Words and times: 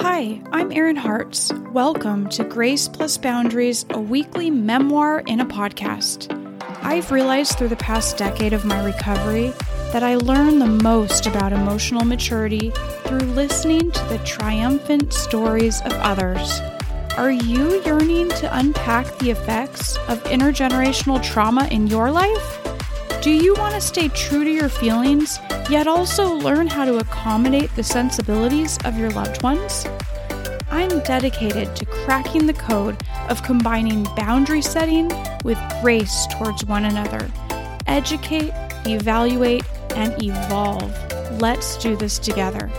Hi, 0.00 0.42
I'm 0.52 0.72
Erin 0.72 0.96
Hartz. 0.96 1.50
Welcome 1.72 2.28
to 2.28 2.44
Grace 2.44 2.86
Plus 2.86 3.16
Boundaries, 3.16 3.86
a 3.88 3.98
weekly 3.98 4.50
memoir 4.50 5.20
in 5.20 5.40
a 5.40 5.46
podcast. 5.46 6.30
I've 6.82 7.10
realized 7.10 7.56
through 7.56 7.68
the 7.68 7.76
past 7.76 8.18
decade 8.18 8.52
of 8.52 8.66
my 8.66 8.84
recovery 8.84 9.54
that 9.94 10.02
I 10.02 10.16
learn 10.16 10.58
the 10.58 10.66
most 10.66 11.26
about 11.26 11.54
emotional 11.54 12.04
maturity 12.04 12.72
through 13.04 13.20
listening 13.20 13.90
to 13.90 14.04
the 14.04 14.18
triumphant 14.18 15.14
stories 15.14 15.80
of 15.80 15.92
others. 15.94 16.60
Are 17.16 17.30
you 17.30 17.82
yearning 17.84 18.28
to 18.28 18.58
unpack 18.58 19.16
the 19.16 19.30
effects 19.30 19.96
of 20.08 20.22
intergenerational 20.24 21.22
trauma 21.22 21.68
in 21.68 21.86
your 21.86 22.10
life? 22.10 22.60
Do 23.22 23.30
you 23.30 23.54
want 23.54 23.74
to 23.74 23.80
stay 23.80 24.08
true 24.08 24.44
to 24.44 24.50
your 24.50 24.68
feelings, 24.68 25.38
yet 25.68 25.88
also 25.88 26.32
learn 26.32 26.68
how 26.68 26.84
to 26.84 26.98
accommodate 26.98 27.74
the 27.74 27.82
sensibilities 27.82 28.78
of 28.84 28.96
your 28.96 29.10
loved 29.10 29.42
ones? 29.42 29.86
I'm 30.70 31.00
dedicated 31.00 31.74
to 31.76 31.86
cracking 31.86 32.46
the 32.46 32.52
code 32.52 32.96
of 33.28 33.42
combining 33.42 34.04
boundary 34.14 34.62
setting 34.62 35.10
with 35.44 35.58
grace 35.82 36.26
towards 36.32 36.64
one 36.64 36.84
another. 36.84 37.28
Educate, 37.86 38.52
evaluate, 38.86 39.64
and 39.96 40.14
evolve. 40.22 40.92
Let's 41.40 41.76
do 41.78 41.96
this 41.96 42.18
together. 42.18 42.70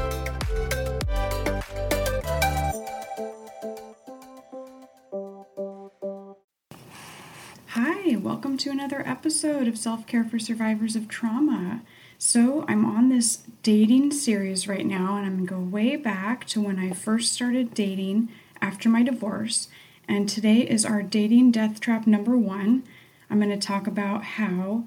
Hi, 7.67 8.15
welcome 8.15 8.57
to 8.59 8.69
another 8.69 9.05
episode 9.05 9.67
of 9.67 9.77
Self 9.77 10.07
Care 10.07 10.23
for 10.23 10.39
Survivors 10.39 10.95
of 10.95 11.09
Trauma. 11.09 11.81
So, 12.19 12.65
I'm 12.67 12.83
on 12.83 13.09
this 13.09 13.43
dating 13.61 14.11
series 14.11 14.67
right 14.67 14.87
now, 14.87 15.17
and 15.17 15.25
I'm 15.27 15.45
going 15.45 15.47
to 15.47 15.53
go 15.53 15.59
way 15.59 15.95
back 15.95 16.45
to 16.45 16.59
when 16.59 16.79
I 16.79 16.91
first 16.91 17.31
started 17.31 17.75
dating 17.75 18.29
after 18.59 18.89
my 18.89 19.03
divorce. 19.03 19.67
And 20.07 20.27
today 20.27 20.61
is 20.61 20.83
our 20.83 21.03
dating 21.03 21.51
death 21.51 21.79
trap 21.79 22.07
number 22.07 22.35
one. 22.35 22.81
I'm 23.29 23.39
going 23.39 23.51
to 23.51 23.67
talk 23.67 23.85
about 23.85 24.23
how 24.23 24.85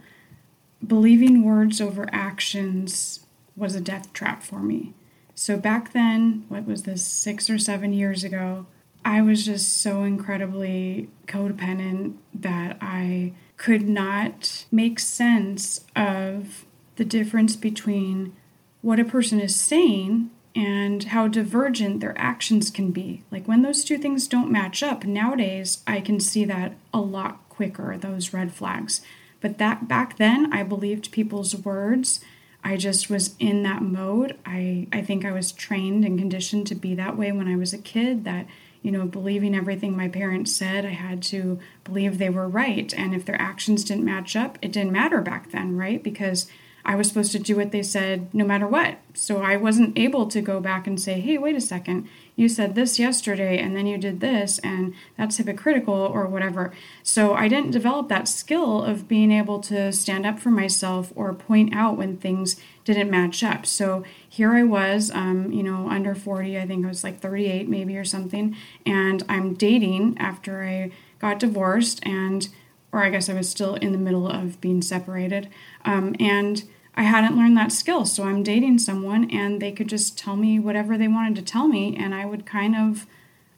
believing 0.84 1.44
words 1.44 1.80
over 1.80 2.08
actions 2.10 3.24
was 3.54 3.76
a 3.76 3.80
death 3.80 4.12
trap 4.12 4.42
for 4.42 4.58
me. 4.58 4.92
So, 5.36 5.56
back 5.56 5.92
then, 5.92 6.46
what 6.48 6.66
was 6.66 6.82
this, 6.82 7.06
six 7.06 7.48
or 7.48 7.58
seven 7.58 7.92
years 7.92 8.24
ago, 8.24 8.66
I 9.04 9.22
was 9.22 9.46
just 9.46 9.76
so 9.76 10.02
incredibly 10.02 11.08
codependent 11.28 12.16
that 12.34 12.76
I 12.80 13.34
could 13.56 13.88
not 13.88 14.64
make 14.72 14.98
sense 14.98 15.84
of 15.94 16.64
the 17.00 17.04
difference 17.06 17.56
between 17.56 18.36
what 18.82 19.00
a 19.00 19.04
person 19.06 19.40
is 19.40 19.56
saying 19.56 20.28
and 20.54 21.04
how 21.04 21.26
divergent 21.26 22.00
their 22.00 22.12
actions 22.18 22.70
can 22.70 22.90
be. 22.90 23.22
Like 23.30 23.48
when 23.48 23.62
those 23.62 23.84
two 23.84 23.96
things 23.96 24.28
don't 24.28 24.52
match 24.52 24.82
up, 24.82 25.06
nowadays 25.06 25.82
I 25.86 26.02
can 26.02 26.20
see 26.20 26.44
that 26.44 26.74
a 26.92 27.00
lot 27.00 27.48
quicker, 27.48 27.96
those 27.96 28.34
red 28.34 28.52
flags. 28.52 29.00
But 29.40 29.56
that 29.56 29.88
back 29.88 30.18
then 30.18 30.52
I 30.52 30.62
believed 30.62 31.10
people's 31.10 31.56
words. 31.56 32.20
I 32.62 32.76
just 32.76 33.08
was 33.08 33.34
in 33.38 33.62
that 33.62 33.80
mode. 33.80 34.36
I 34.44 34.86
I 34.92 35.00
think 35.00 35.24
I 35.24 35.32
was 35.32 35.52
trained 35.52 36.04
and 36.04 36.18
conditioned 36.18 36.66
to 36.66 36.74
be 36.74 36.94
that 36.96 37.16
way 37.16 37.32
when 37.32 37.48
I 37.48 37.56
was 37.56 37.72
a 37.72 37.78
kid 37.78 38.24
that 38.24 38.46
you 38.82 38.90
know, 38.90 39.06
believing 39.06 39.54
everything 39.54 39.96
my 39.96 40.08
parents 40.08 40.54
said. 40.54 40.86
I 40.86 40.90
had 40.90 41.22
to 41.24 41.58
believe 41.84 42.18
they 42.18 42.30
were 42.30 42.48
right. 42.48 42.92
And 42.94 43.14
if 43.14 43.24
their 43.24 43.40
actions 43.40 43.84
didn't 43.84 44.04
match 44.04 44.36
up, 44.36 44.58
it 44.62 44.72
didn't 44.72 44.92
matter 44.92 45.20
back 45.20 45.50
then, 45.50 45.76
right? 45.76 46.02
Because 46.02 46.46
I 46.84 46.94
was 46.94 47.08
supposed 47.08 47.32
to 47.32 47.38
do 47.38 47.56
what 47.56 47.72
they 47.72 47.82
said 47.82 48.32
no 48.34 48.44
matter 48.44 48.66
what. 48.66 48.98
So 49.14 49.42
I 49.42 49.56
wasn't 49.56 49.98
able 49.98 50.26
to 50.28 50.40
go 50.40 50.60
back 50.60 50.86
and 50.86 51.00
say, 51.00 51.20
hey, 51.20 51.36
wait 51.38 51.56
a 51.56 51.60
second, 51.60 52.08
you 52.36 52.48
said 52.48 52.74
this 52.74 52.98
yesterday 52.98 53.58
and 53.58 53.76
then 53.76 53.86
you 53.86 53.98
did 53.98 54.20
this 54.20 54.58
and 54.60 54.94
that's 55.16 55.36
hypocritical 55.36 55.94
or 55.94 56.26
whatever. 56.26 56.72
So 57.02 57.34
I 57.34 57.48
didn't 57.48 57.72
develop 57.72 58.08
that 58.08 58.28
skill 58.28 58.82
of 58.82 59.08
being 59.08 59.30
able 59.30 59.60
to 59.60 59.92
stand 59.92 60.24
up 60.24 60.38
for 60.38 60.50
myself 60.50 61.12
or 61.14 61.34
point 61.34 61.74
out 61.74 61.98
when 61.98 62.16
things 62.16 62.56
didn't 62.84 63.10
match 63.10 63.44
up. 63.44 63.66
So 63.66 64.04
here 64.26 64.54
I 64.54 64.62
was, 64.62 65.10
um, 65.10 65.52
you 65.52 65.62
know, 65.62 65.88
under 65.88 66.14
40, 66.14 66.58
I 66.58 66.66
think 66.66 66.84
I 66.84 66.88
was 66.88 67.04
like 67.04 67.20
38 67.20 67.68
maybe 67.68 67.96
or 67.96 68.04
something, 68.04 68.56
and 68.86 69.22
I'm 69.28 69.54
dating 69.54 70.16
after 70.18 70.64
I 70.64 70.92
got 71.18 71.38
divorced 71.38 72.00
and 72.04 72.48
or 72.92 73.04
I 73.04 73.10
guess 73.10 73.28
I 73.28 73.34
was 73.34 73.48
still 73.48 73.74
in 73.76 73.92
the 73.92 73.98
middle 73.98 74.26
of 74.26 74.60
being 74.60 74.82
separated. 74.82 75.48
Um, 75.84 76.14
and 76.18 76.64
I 76.94 77.04
hadn't 77.04 77.36
learned 77.36 77.56
that 77.56 77.72
skill. 77.72 78.04
So 78.04 78.24
I'm 78.24 78.42
dating 78.42 78.78
someone 78.78 79.30
and 79.30 79.60
they 79.60 79.72
could 79.72 79.88
just 79.88 80.18
tell 80.18 80.36
me 80.36 80.58
whatever 80.58 80.98
they 80.98 81.08
wanted 81.08 81.36
to 81.36 81.42
tell 81.42 81.68
me, 81.68 81.96
and 81.96 82.14
I 82.14 82.26
would 82.26 82.44
kind 82.44 82.74
of 82.76 83.06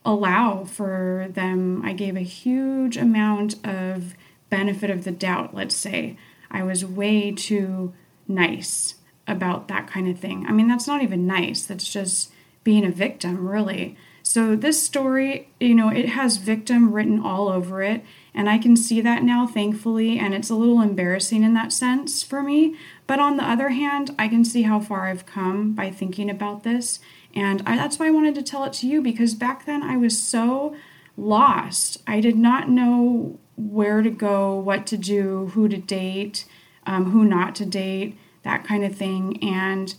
allow 0.05 0.65
for 0.65 1.29
them. 1.31 1.83
I 1.85 1.93
gave 1.93 2.17
a 2.17 2.21
huge 2.21 2.97
amount 2.97 3.55
of 3.67 4.15
benefit 4.51 4.91
of 4.91 5.05
the 5.05 5.13
doubt, 5.13 5.55
let's 5.55 5.75
say. 5.75 6.17
I 6.51 6.63
was 6.63 6.85
way 6.85 7.33
too 7.33 7.95
nice 8.29 8.97
about 9.27 9.69
that 9.69 9.87
kind 9.87 10.09
of 10.09 10.19
thing. 10.19 10.45
I 10.47 10.53
mean, 10.53 10.69
that's 10.69 10.87
not 10.87 11.03
even 11.03 11.27
nice, 11.27 11.65
that's 11.65 11.91
just 11.91 12.31
being 12.65 12.85
a 12.85 12.91
victim, 12.91 13.49
really. 13.49 13.97
So, 14.23 14.55
this 14.55 14.83
story, 14.83 15.49
you 15.59 15.75
know, 15.75 15.89
it 15.89 16.11
has 16.11 16.37
victim 16.37 16.93
written 16.93 17.21
all 17.21 17.49
over 17.49 17.83
it. 17.83 18.05
And 18.35 18.49
I 18.49 18.57
can 18.57 18.77
see 18.77 19.01
that 19.01 19.23
now, 19.23 19.47
thankfully, 19.47 20.19
and 20.19 20.33
it's 20.33 20.49
a 20.49 20.55
little 20.55 20.81
embarrassing 20.81 21.43
in 21.43 21.53
that 21.55 21.73
sense 21.73 22.23
for 22.23 22.43
me. 22.43 22.77
But 23.07 23.21
on 23.21 23.37
the 23.37 23.45
other 23.45 23.71
hand, 23.71 24.15
I 24.19 24.29
can 24.29 24.45
see 24.45 24.63
how 24.63 24.81
far 24.81 25.07
I've 25.07 25.27
come 25.27 25.73
by 25.73 25.91
thinking 25.91 26.31
about 26.31 26.63
this. 26.63 26.99
And 27.35 27.63
I, 27.67 27.77
that's 27.77 27.99
why 27.99 28.07
I 28.07 28.11
wanted 28.11 28.35
to 28.37 28.43
tell 28.43 28.65
it 28.65 28.73
to 28.75 28.87
you 28.87 29.03
because 29.03 29.35
back 29.35 29.67
then 29.67 29.83
I 29.83 29.97
was 29.97 30.19
so 30.19 30.75
lost. 31.17 31.99
I 32.07 32.21
did 32.21 32.37
not 32.37 32.71
know 32.71 33.39
where 33.57 34.01
to 34.03 34.11
go, 34.11 34.55
what 34.55 34.87
to 34.89 34.97
do, 34.97 35.51
who 35.55 35.69
to 35.69 35.77
date, 35.77 36.47
um, 36.87 37.11
who 37.11 37.25
not 37.25 37.55
to 37.57 37.67
date, 37.67 38.17
that 38.45 38.65
kind 38.65 38.85
of 38.85 38.95
thing. 38.95 39.43
And 39.43 39.95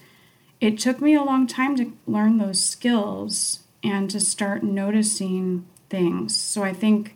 it 0.59 0.79
took 0.79 1.01
me 1.01 1.13
a 1.13 1.23
long 1.23 1.45
time 1.45 1.75
to 1.75 1.94
learn 2.07 2.38
those 2.38 2.63
skills 2.63 3.62
and 3.83 4.09
to 4.09 4.19
start 4.19 4.63
noticing 4.63 5.66
things. 5.89 6.35
So 6.35 6.63
I 6.63 6.73
think 6.73 7.16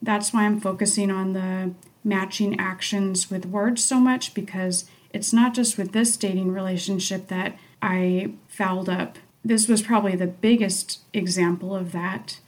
that's 0.00 0.32
why 0.32 0.44
I'm 0.44 0.60
focusing 0.60 1.10
on 1.10 1.32
the 1.32 1.72
matching 2.04 2.58
actions 2.58 3.30
with 3.30 3.46
words 3.46 3.84
so 3.84 4.00
much 4.00 4.34
because 4.34 4.86
it's 5.12 5.32
not 5.32 5.54
just 5.54 5.76
with 5.76 5.92
this 5.92 6.16
dating 6.16 6.52
relationship 6.52 7.28
that 7.28 7.58
I 7.82 8.32
fouled 8.48 8.88
up. 8.88 9.18
This 9.44 9.68
was 9.68 9.82
probably 9.82 10.16
the 10.16 10.26
biggest 10.26 11.00
example 11.12 11.74
of 11.74 11.92
that. 11.92 12.40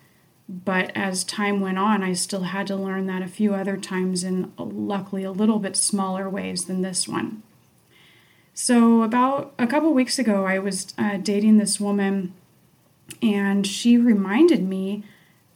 But 0.48 0.90
as 0.96 1.22
time 1.22 1.60
went 1.60 1.78
on, 1.78 2.02
I 2.02 2.12
still 2.12 2.42
had 2.42 2.66
to 2.66 2.76
learn 2.76 3.06
that 3.06 3.22
a 3.22 3.28
few 3.28 3.54
other 3.54 3.76
times 3.76 4.24
in 4.24 4.52
luckily 4.58 5.22
a 5.22 5.30
little 5.30 5.60
bit 5.60 5.76
smaller 5.76 6.28
ways 6.28 6.64
than 6.64 6.82
this 6.82 7.06
one. 7.06 7.44
So, 8.52 9.02
about 9.02 9.54
a 9.60 9.66
couple 9.68 9.94
weeks 9.94 10.18
ago, 10.18 10.44
I 10.46 10.58
was 10.58 10.92
uh, 10.98 11.18
dating 11.18 11.58
this 11.58 11.78
woman, 11.78 12.34
and 13.22 13.66
she 13.66 13.96
reminded 13.96 14.62
me 14.62 15.04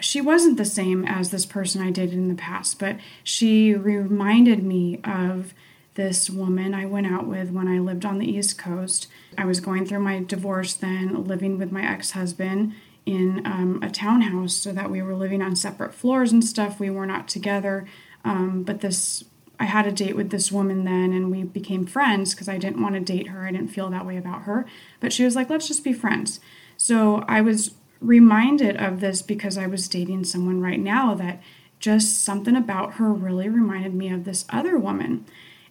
she 0.00 0.20
wasn't 0.20 0.56
the 0.56 0.64
same 0.64 1.04
as 1.04 1.30
this 1.30 1.46
person 1.46 1.80
I 1.80 1.90
dated 1.90 2.14
in 2.14 2.28
the 2.28 2.34
past, 2.34 2.78
but 2.78 2.96
she 3.22 3.74
reminded 3.74 4.62
me 4.62 5.00
of 5.04 5.54
this 5.94 6.28
woman 6.28 6.74
I 6.74 6.86
went 6.86 7.06
out 7.06 7.26
with 7.26 7.50
when 7.50 7.68
I 7.68 7.78
lived 7.78 8.04
on 8.04 8.18
the 8.18 8.28
East 8.28 8.58
Coast. 8.58 9.06
I 9.38 9.44
was 9.44 9.60
going 9.60 9.86
through 9.86 10.00
my 10.00 10.22
divorce 10.22 10.74
then, 10.74 11.24
living 11.24 11.58
with 11.58 11.70
my 11.70 11.88
ex 11.88 12.12
husband 12.12 12.74
in 13.06 13.42
um, 13.44 13.80
a 13.82 13.90
townhouse 13.90 14.54
so 14.54 14.72
that 14.72 14.90
we 14.90 15.02
were 15.02 15.14
living 15.14 15.42
on 15.42 15.54
separate 15.54 15.94
floors 15.94 16.32
and 16.32 16.44
stuff. 16.44 16.80
We 16.80 16.90
were 16.90 17.06
not 17.06 17.28
together. 17.28 17.86
Um, 18.24 18.62
but 18.62 18.80
this, 18.80 19.24
I 19.60 19.66
had 19.66 19.86
a 19.86 19.92
date 19.92 20.16
with 20.16 20.30
this 20.30 20.50
woman 20.50 20.84
then 20.84 21.12
and 21.12 21.30
we 21.30 21.42
became 21.42 21.86
friends 21.86 22.34
because 22.34 22.48
I 22.48 22.58
didn't 22.58 22.82
want 22.82 22.94
to 22.94 23.00
date 23.00 23.28
her. 23.28 23.46
I 23.46 23.52
didn't 23.52 23.68
feel 23.68 23.90
that 23.90 24.06
way 24.06 24.16
about 24.16 24.42
her. 24.42 24.66
But 25.00 25.12
she 25.12 25.24
was 25.24 25.36
like, 25.36 25.50
let's 25.50 25.68
just 25.68 25.84
be 25.84 25.92
friends. 25.92 26.40
So 26.76 27.24
I 27.28 27.40
was 27.40 27.72
reminded 28.00 28.76
of 28.76 29.00
this 29.00 29.22
because 29.22 29.56
I 29.56 29.66
was 29.66 29.88
dating 29.88 30.24
someone 30.24 30.60
right 30.60 30.80
now 30.80 31.14
that 31.14 31.40
just 31.78 32.22
something 32.22 32.56
about 32.56 32.94
her 32.94 33.12
really 33.12 33.48
reminded 33.48 33.94
me 33.94 34.10
of 34.10 34.24
this 34.24 34.44
other 34.50 34.78
woman. 34.78 35.24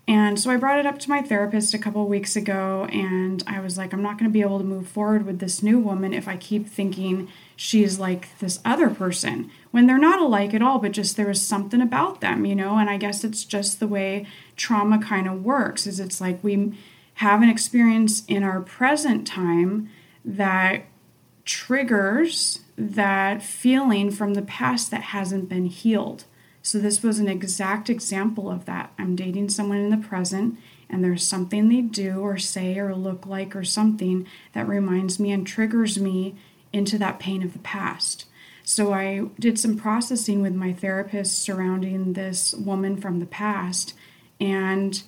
And 0.08 0.38
so 0.38 0.52
I 0.52 0.58
brought 0.58 0.80
it 0.80 0.86
up 0.86 1.00
to 1.00 1.10
my 1.10 1.22
therapist 1.22 1.74
a 1.74 1.78
couple 1.78 2.06
weeks 2.08 2.36
ago, 2.36 2.86
and 2.92 3.42
I 3.48 3.62
was 3.62 3.78
like, 3.78 3.94
I'm 3.94 4.04
not 4.04 4.18
going 4.18 4.30
to 4.30 4.34
be 4.34 4.42
able 4.42 4.58
to 4.58 4.64
move 4.66 4.88
forward 4.88 5.26
with 5.26 5.40
this 5.40 5.64
new 5.64 5.80
woman 5.80 6.14
if 6.14 6.28
I 6.28 6.36
keep 6.36 6.68
thinking 6.68 7.30
she's 7.56 8.00
like 8.00 8.38
this 8.40 8.60
other 8.66 8.90
person 8.90 9.50
when 9.72 9.88
they're 9.88 9.98
not 9.98 10.20
alike 10.20 10.54
at 10.54 10.62
all, 10.62 10.80
but 10.80 10.92
just 10.92 11.16
there 11.16 11.28
was 11.28 11.42
something 11.42 11.82
about 11.82 12.20
them, 12.20 12.46
you 12.46 12.54
know? 12.54 12.78
And 12.78 12.90
I 12.90 12.98
guess 12.98 13.24
it's 13.24 13.46
just 13.46 13.80
the 13.80 13.88
way 13.88 14.28
trauma 14.58 15.02
kind 15.02 15.26
of 15.26 15.42
works 15.42 15.88
is 15.88 16.02
it's 16.02 16.20
like 16.20 16.44
we 16.44 16.78
have 17.16 17.42
an 17.42 17.50
experience 17.50 18.26
in 18.28 18.44
our 18.44 18.60
present 18.60 19.26
time 19.26 19.90
that 20.26 20.84
triggers 21.46 22.60
that 22.78 23.44
feeling 23.44 24.12
from 24.12 24.34
the 24.34 24.42
past 24.42 24.92
that 24.92 25.02
hasn't 25.02 25.50
been 25.50 25.66
healed. 25.66 26.26
So, 26.62 26.80
this 26.80 27.04
was 27.04 27.20
an 27.20 27.28
exact 27.28 27.90
example 27.90 28.50
of 28.50 28.66
that. 28.66 28.94
I'm 28.98 29.16
dating 29.16 29.50
someone 29.50 29.80
in 29.80 29.90
the 29.90 30.08
present, 30.08 30.58
and 30.90 31.04
there's 31.04 31.24
something 31.28 31.68
they 31.68 31.82
do 31.82 32.22
or 32.22 32.38
say 32.38 32.80
or 32.80 32.96
look 32.96 33.26
like 33.26 33.56
or 33.56 33.66
something 33.66 34.26
that 34.54 34.68
reminds 34.68 35.20
me 35.20 35.32
and 35.32 35.46
triggers 35.46 36.00
me 36.00 36.36
into 36.72 36.98
that 36.98 37.20
pain 37.20 37.44
of 37.44 37.54
the 37.54 37.60
past. 37.60 38.26
So 38.64 38.94
I 38.94 39.26
did 39.38 39.60
some 39.60 39.78
processing 39.78 40.42
with 40.42 40.54
my 40.54 40.72
therapist 40.72 41.40
surrounding 41.40 42.14
this 42.14 42.54
woman 42.54 42.96
from 42.96 43.20
the 43.20 43.26
past, 43.26 43.94
and 44.40 45.04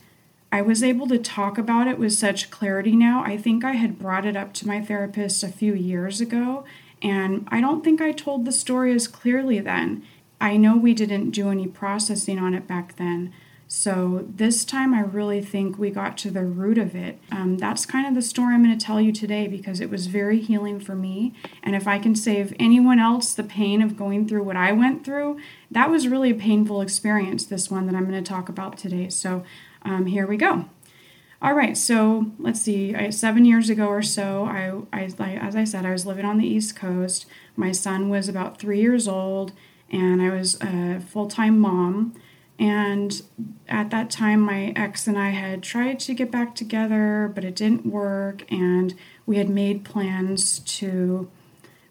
I 0.56 0.62
was 0.62 0.82
able 0.82 1.06
to 1.08 1.18
talk 1.18 1.58
about 1.58 1.90
it 1.90 2.00
with 2.00 2.14
such 2.14 2.50
clarity 2.50 2.96
now. 2.96 3.22
I 3.26 3.36
think 3.36 3.66
I 3.66 3.74
had 3.74 4.00
brought 4.00 4.26
it 4.26 4.38
up 4.38 4.54
to 4.54 4.68
my 4.68 4.82
therapist 4.82 5.44
a 5.44 5.50
few 5.50 5.74
years 5.74 6.22
ago, 6.22 6.64
and 7.02 7.46
I 7.52 7.60
don't 7.60 7.84
think 7.84 8.00
I 8.00 8.14
told 8.14 8.46
the 8.46 8.54
story 8.54 8.94
as 8.94 9.06
clearly 9.06 9.60
then. 9.60 10.06
I 10.40 10.56
know 10.56 10.78
we 10.78 10.94
didn't 10.94 11.32
do 11.32 11.50
any 11.50 11.68
processing 11.68 12.40
on 12.40 12.54
it 12.54 12.68
back 12.68 12.96
then, 12.96 13.34
so 13.68 14.26
this 14.30 14.64
time, 14.64 14.94
I 14.94 15.02
really 15.02 15.42
think 15.42 15.78
we 15.78 15.90
got 15.90 16.18
to 16.20 16.30
the 16.30 16.46
root 16.46 16.78
of 16.78 16.96
it. 16.96 17.20
Um, 17.32 17.58
that's 17.58 17.86
kind 17.86 18.08
of 18.08 18.14
the 18.14 18.22
story 18.22 18.54
I'm 18.54 18.64
going 18.64 18.78
to 18.78 18.86
tell 18.86 19.02
you 19.02 19.12
today 19.12 19.48
because 19.48 19.82
it 19.82 19.90
was 19.90 20.06
very 20.06 20.40
healing 20.40 20.80
for 20.80 20.94
me. 20.94 21.34
And 21.64 21.76
if 21.76 21.88
I 21.88 21.98
can 21.98 22.16
save 22.16 22.54
anyone 22.60 23.00
else 23.00 23.34
the 23.34 23.44
pain 23.44 23.82
of 23.82 23.98
going 23.98 24.28
through 24.28 24.44
what 24.44 24.56
I 24.56 24.72
went 24.72 25.04
through, 25.04 25.40
that 25.72 25.90
was 25.90 26.08
really 26.08 26.30
a 26.30 26.36
painful 26.36 26.80
experience, 26.80 27.46
this 27.46 27.72
one 27.72 27.88
that 27.88 27.96
I'm 27.96 28.08
going 28.08 28.24
to 28.24 28.30
talk 28.30 28.50
about 28.50 28.78
today. 28.78 29.10
So 29.10 29.44
um, 29.86 30.08
here 30.08 30.28
we 30.28 30.36
go. 30.38 30.66
All 31.42 31.54
right, 31.54 31.78
so 31.78 32.32
let's 32.40 32.62
see. 32.62 32.96
I, 32.96 33.10
seven 33.12 33.46
years 33.46 33.70
ago 33.70 33.88
or 33.88 34.02
so, 34.02 34.46
I, 34.46 34.82
I, 34.92 35.04
as 35.36 35.56
I 35.56 35.64
said, 35.64 35.86
I 35.86 35.92
was 35.92 36.06
living 36.06 36.26
on 36.26 36.38
the 36.38 36.48
East 36.48 36.76
Coast. 36.76 37.26
My 37.56 37.72
son 37.72 38.10
was 38.10 38.28
about 38.28 38.58
three 38.58 38.82
years 38.82 39.08
old, 39.08 39.52
and 39.92 40.22
I 40.22 40.32
was 40.32 40.60
a 40.62 41.00
full 41.00 41.28
time 41.28 41.60
mom. 41.60 42.16
And 42.58 43.22
at 43.68 43.90
that 43.90 44.10
time, 44.10 44.40
my 44.40 44.74
ex 44.76 45.08
and 45.08 45.20
I 45.20 45.32
had 45.32 45.62
tried 45.62 46.00
to 46.02 46.14
get 46.14 46.32
back 46.32 46.56
together, 46.56 47.32
but 47.36 47.44
it 47.44 47.56
didn't 47.56 47.86
work. 47.86 48.50
And 48.52 48.96
we 49.26 49.38
had 49.38 49.50
made 49.50 49.84
plans 49.84 50.60
to 50.60 51.30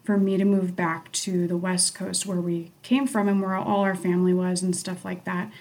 for 0.03 0.17
me 0.17 0.37
to 0.37 0.45
move 0.45 0.75
back 0.75 1.11
to 1.11 1.47
the 1.47 1.57
West 1.57 1.95
Coast 1.95 2.25
where 2.25 2.41
we 2.41 2.71
came 2.83 3.07
from 3.07 3.27
and 3.27 3.41
where 3.41 3.55
all 3.55 3.81
our 3.81 3.95
family 3.95 4.33
was 4.33 4.61
and 4.61 4.75
stuff 4.75 5.03
like 5.03 5.23
that. 5.25 5.51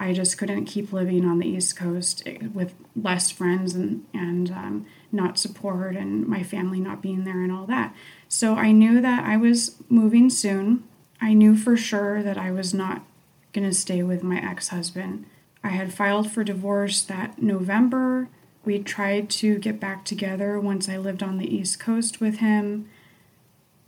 I 0.00 0.12
just 0.12 0.38
couldn't 0.38 0.66
keep 0.66 0.92
living 0.92 1.24
on 1.24 1.38
the 1.38 1.48
East 1.48 1.76
Coast 1.76 2.22
eh, 2.24 2.38
with 2.52 2.74
less 2.94 3.30
friends 3.30 3.74
and 3.74 4.04
and 4.14 4.50
um, 4.50 4.86
not 5.10 5.38
support 5.38 5.96
and 5.96 6.26
my 6.26 6.42
family 6.42 6.80
not 6.80 7.02
being 7.02 7.24
there 7.24 7.42
and 7.42 7.52
all 7.52 7.66
that. 7.66 7.94
So 8.28 8.54
I 8.54 8.72
knew 8.72 9.00
that 9.00 9.24
I 9.24 9.36
was 9.36 9.76
moving 9.88 10.30
soon. 10.30 10.84
I 11.20 11.34
knew 11.34 11.56
for 11.56 11.76
sure 11.76 12.22
that 12.22 12.38
I 12.38 12.50
was 12.50 12.72
not 12.72 13.02
going 13.52 13.68
to 13.68 13.74
stay 13.74 14.02
with 14.02 14.22
my 14.22 14.38
ex 14.38 14.68
husband. 14.68 15.26
I 15.64 15.70
had 15.70 15.92
filed 15.92 16.30
for 16.30 16.44
divorce 16.44 17.02
that 17.02 17.42
November. 17.42 18.28
We 18.64 18.78
tried 18.80 19.30
to 19.30 19.58
get 19.58 19.80
back 19.80 20.04
together 20.04 20.60
once 20.60 20.88
I 20.88 20.98
lived 20.98 21.22
on 21.22 21.38
the 21.38 21.52
East 21.52 21.80
Coast 21.80 22.20
with 22.20 22.38
him, 22.38 22.88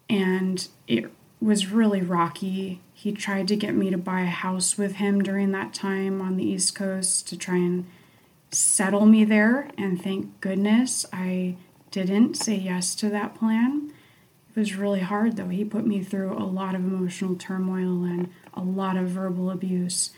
and 0.09 0.67
it 0.89 1.11
was 1.41 1.71
really 1.71 2.01
rocky. 2.01 2.81
He 3.01 3.13
tried 3.13 3.49
to 3.49 3.57
get 3.57 3.75
me 3.75 3.89
to 3.89 3.97
buy 3.97 4.21
a 4.21 4.27
house 4.27 4.77
with 4.77 4.97
him 4.97 5.23
during 5.23 5.53
that 5.53 5.73
time 5.73 6.21
on 6.21 6.37
the 6.37 6.45
East 6.45 6.75
Coast 6.75 7.27
to 7.29 7.39
try 7.39 7.57
and 7.57 7.87
settle 8.51 9.07
me 9.07 9.25
there, 9.25 9.71
and 9.79 10.03
thank 10.03 10.39
goodness 10.43 11.07
I 11.11 11.57
didn't 11.91 12.35
say 12.35 12.57
yes 12.57 12.95
to 12.97 13.09
that 13.09 13.35
plan. 13.35 13.91
It 14.51 14.61
was 14.61 14.77
really 14.77 15.01
hard 15.01 15.37
though. 15.39 15.49
He 15.49 15.65
put 15.65 15.87
me 15.87 16.05
through 16.05 16.35
a 16.35 16.45
lot 16.45 16.75
of 16.75 16.83
emotional 16.83 17.37
turmoil 17.37 18.05
and 18.05 18.29
a 18.53 18.61
lot 18.61 18.99
of 18.99 19.09
verbal 19.09 19.51
abuse 19.51 20.11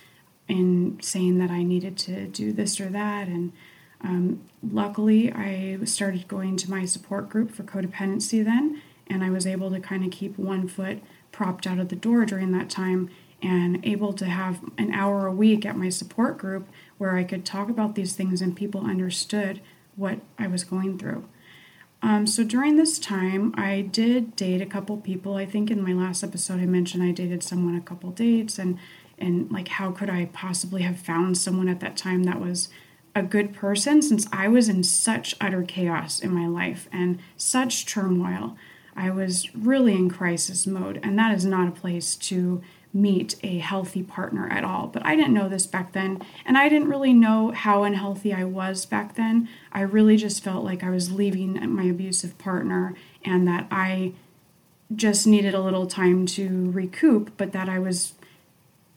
in 0.48 0.98
saying 1.00 1.38
that 1.38 1.52
I 1.52 1.62
needed 1.62 1.96
to 1.98 2.26
do 2.26 2.52
this 2.52 2.80
or 2.80 2.88
that. 2.88 3.28
And 3.28 3.52
um, 4.00 4.42
luckily, 4.60 5.32
I 5.32 5.78
started 5.84 6.26
going 6.26 6.56
to 6.56 6.68
my 6.68 6.84
support 6.86 7.28
group 7.28 7.52
for 7.52 7.62
codependency 7.62 8.44
then, 8.44 8.82
and 9.06 9.22
I 9.22 9.30
was 9.30 9.46
able 9.46 9.70
to 9.70 9.78
kind 9.78 10.04
of 10.04 10.10
keep 10.10 10.36
one 10.36 10.66
foot 10.66 10.98
propped 11.32 11.66
out 11.66 11.78
of 11.78 11.88
the 11.88 11.96
door 11.96 12.24
during 12.24 12.52
that 12.52 12.70
time 12.70 13.10
and 13.42 13.84
able 13.84 14.12
to 14.12 14.26
have 14.26 14.60
an 14.78 14.92
hour 14.92 15.26
a 15.26 15.32
week 15.32 15.66
at 15.66 15.76
my 15.76 15.88
support 15.88 16.38
group 16.38 16.68
where 16.98 17.16
I 17.16 17.24
could 17.24 17.44
talk 17.44 17.68
about 17.68 17.96
these 17.96 18.14
things 18.14 18.40
and 18.40 18.56
people 18.56 18.86
understood 18.86 19.60
what 19.96 20.20
I 20.38 20.46
was 20.46 20.62
going 20.62 20.98
through. 20.98 21.24
Um, 22.02 22.26
so 22.26 22.42
during 22.42 22.76
this 22.76 22.98
time, 22.98 23.54
I 23.56 23.82
did 23.82 24.34
date 24.34 24.60
a 24.60 24.66
couple 24.66 24.96
people. 24.96 25.36
I 25.36 25.46
think 25.46 25.70
in 25.70 25.82
my 25.82 25.92
last 25.92 26.24
episode, 26.24 26.60
I 26.60 26.66
mentioned 26.66 27.02
I 27.02 27.12
dated 27.12 27.42
someone 27.42 27.76
a 27.76 27.80
couple 27.80 28.10
dates, 28.10 28.58
and 28.58 28.78
and 29.18 29.50
like 29.52 29.68
how 29.68 29.92
could 29.92 30.10
I 30.10 30.24
possibly 30.32 30.82
have 30.82 30.98
found 30.98 31.38
someone 31.38 31.68
at 31.68 31.78
that 31.78 31.96
time 31.96 32.24
that 32.24 32.40
was 32.40 32.68
a 33.14 33.22
good 33.22 33.52
person 33.52 34.02
since 34.02 34.26
I 34.32 34.48
was 34.48 34.68
in 34.68 34.82
such 34.82 35.36
utter 35.40 35.62
chaos 35.62 36.18
in 36.18 36.32
my 36.32 36.46
life 36.46 36.88
and 36.90 37.20
such 37.36 37.86
turmoil. 37.86 38.56
I 38.96 39.10
was 39.10 39.54
really 39.54 39.94
in 39.94 40.10
crisis 40.10 40.66
mode, 40.66 41.00
and 41.02 41.18
that 41.18 41.34
is 41.34 41.44
not 41.44 41.68
a 41.68 41.72
place 41.72 42.16
to 42.16 42.62
meet 42.94 43.36
a 43.42 43.58
healthy 43.58 44.02
partner 44.02 44.48
at 44.50 44.64
all. 44.64 44.86
But 44.86 45.04
I 45.06 45.16
didn't 45.16 45.32
know 45.32 45.48
this 45.48 45.66
back 45.66 45.92
then, 45.92 46.20
and 46.44 46.58
I 46.58 46.68
didn't 46.68 46.90
really 46.90 47.12
know 47.12 47.50
how 47.52 47.84
unhealthy 47.84 48.34
I 48.34 48.44
was 48.44 48.84
back 48.84 49.14
then. 49.14 49.48
I 49.72 49.80
really 49.80 50.16
just 50.16 50.44
felt 50.44 50.64
like 50.64 50.84
I 50.84 50.90
was 50.90 51.12
leaving 51.12 51.74
my 51.74 51.84
abusive 51.84 52.36
partner 52.38 52.94
and 53.24 53.48
that 53.48 53.66
I 53.70 54.12
just 54.94 55.26
needed 55.26 55.54
a 55.54 55.60
little 55.60 55.86
time 55.86 56.26
to 56.26 56.70
recoup, 56.70 57.36
but 57.36 57.52
that 57.52 57.68
I 57.68 57.78
was 57.78 58.12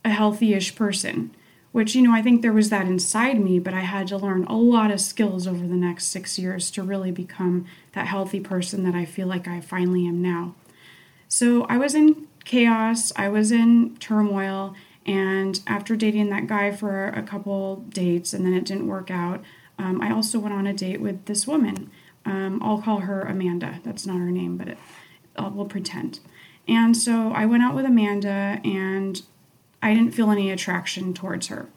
a 0.04 0.10
healthy 0.10 0.54
ish 0.54 0.76
person. 0.76 1.35
Which, 1.76 1.94
you 1.94 2.04
know, 2.04 2.14
I 2.14 2.22
think 2.22 2.42
there 2.42 2.54
was 2.54 2.70
that 2.70 2.88
inside 2.88 3.38
me, 3.38 3.60
but 3.60 3.74
I 3.74 3.82
had 3.82 4.08
to 4.08 4.18
learn 4.18 4.46
a 4.46 4.56
lot 4.56 4.92
of 4.92 5.02
skills 5.02 5.46
over 5.46 5.68
the 5.68 5.76
next 5.76 6.06
six 6.06 6.40
years 6.40 6.72
to 6.72 6.82
really 6.82 7.12
become 7.12 7.66
that 7.92 8.08
healthy 8.08 8.40
person 8.40 8.86
that 8.86 8.96
I 8.96 9.04
feel 9.04 9.28
like 9.28 9.46
I 9.46 9.60
finally 9.60 10.08
am 10.08 10.22
now. 10.22 10.56
So 11.28 11.64
I 11.64 11.78
was 11.78 11.94
in 11.94 12.30
chaos, 12.46 13.12
I 13.18 13.28
was 13.28 13.52
in 13.52 13.98
turmoil, 13.98 14.74
and 15.06 15.60
after 15.68 15.98
dating 15.98 16.30
that 16.30 16.48
guy 16.48 16.72
for 16.72 17.08
a 17.08 17.22
couple 17.22 17.84
dates 17.90 18.34
and 18.34 18.46
then 18.46 18.54
it 18.54 18.64
didn't 18.64 18.88
work 18.88 19.12
out, 19.12 19.44
um, 19.78 20.02
I 20.02 20.14
also 20.14 20.40
went 20.40 20.56
on 20.56 20.66
a 20.66 20.74
date 20.74 21.02
with 21.02 21.26
this 21.26 21.46
woman. 21.46 21.92
Um, 22.24 22.62
I'll 22.64 22.82
call 22.82 23.00
her 23.00 23.24
Amanda. 23.24 23.82
That's 23.84 24.06
not 24.06 24.20
her 24.20 24.32
name, 24.32 24.56
but 24.56 24.70
it, 24.70 24.78
we'll 25.38 25.66
pretend. 25.66 26.22
And 26.70 26.96
so 26.96 27.34
I 27.34 27.46
went 27.46 27.64
out 27.64 27.76
with 27.76 27.84
Amanda, 27.84 28.62
and 28.64 29.22
I 29.86 29.94
didn't 29.94 30.16
feel 30.16 30.32
any 30.32 30.50
attraction 30.50 31.14
towards 31.14 31.46
her. 31.48 31.70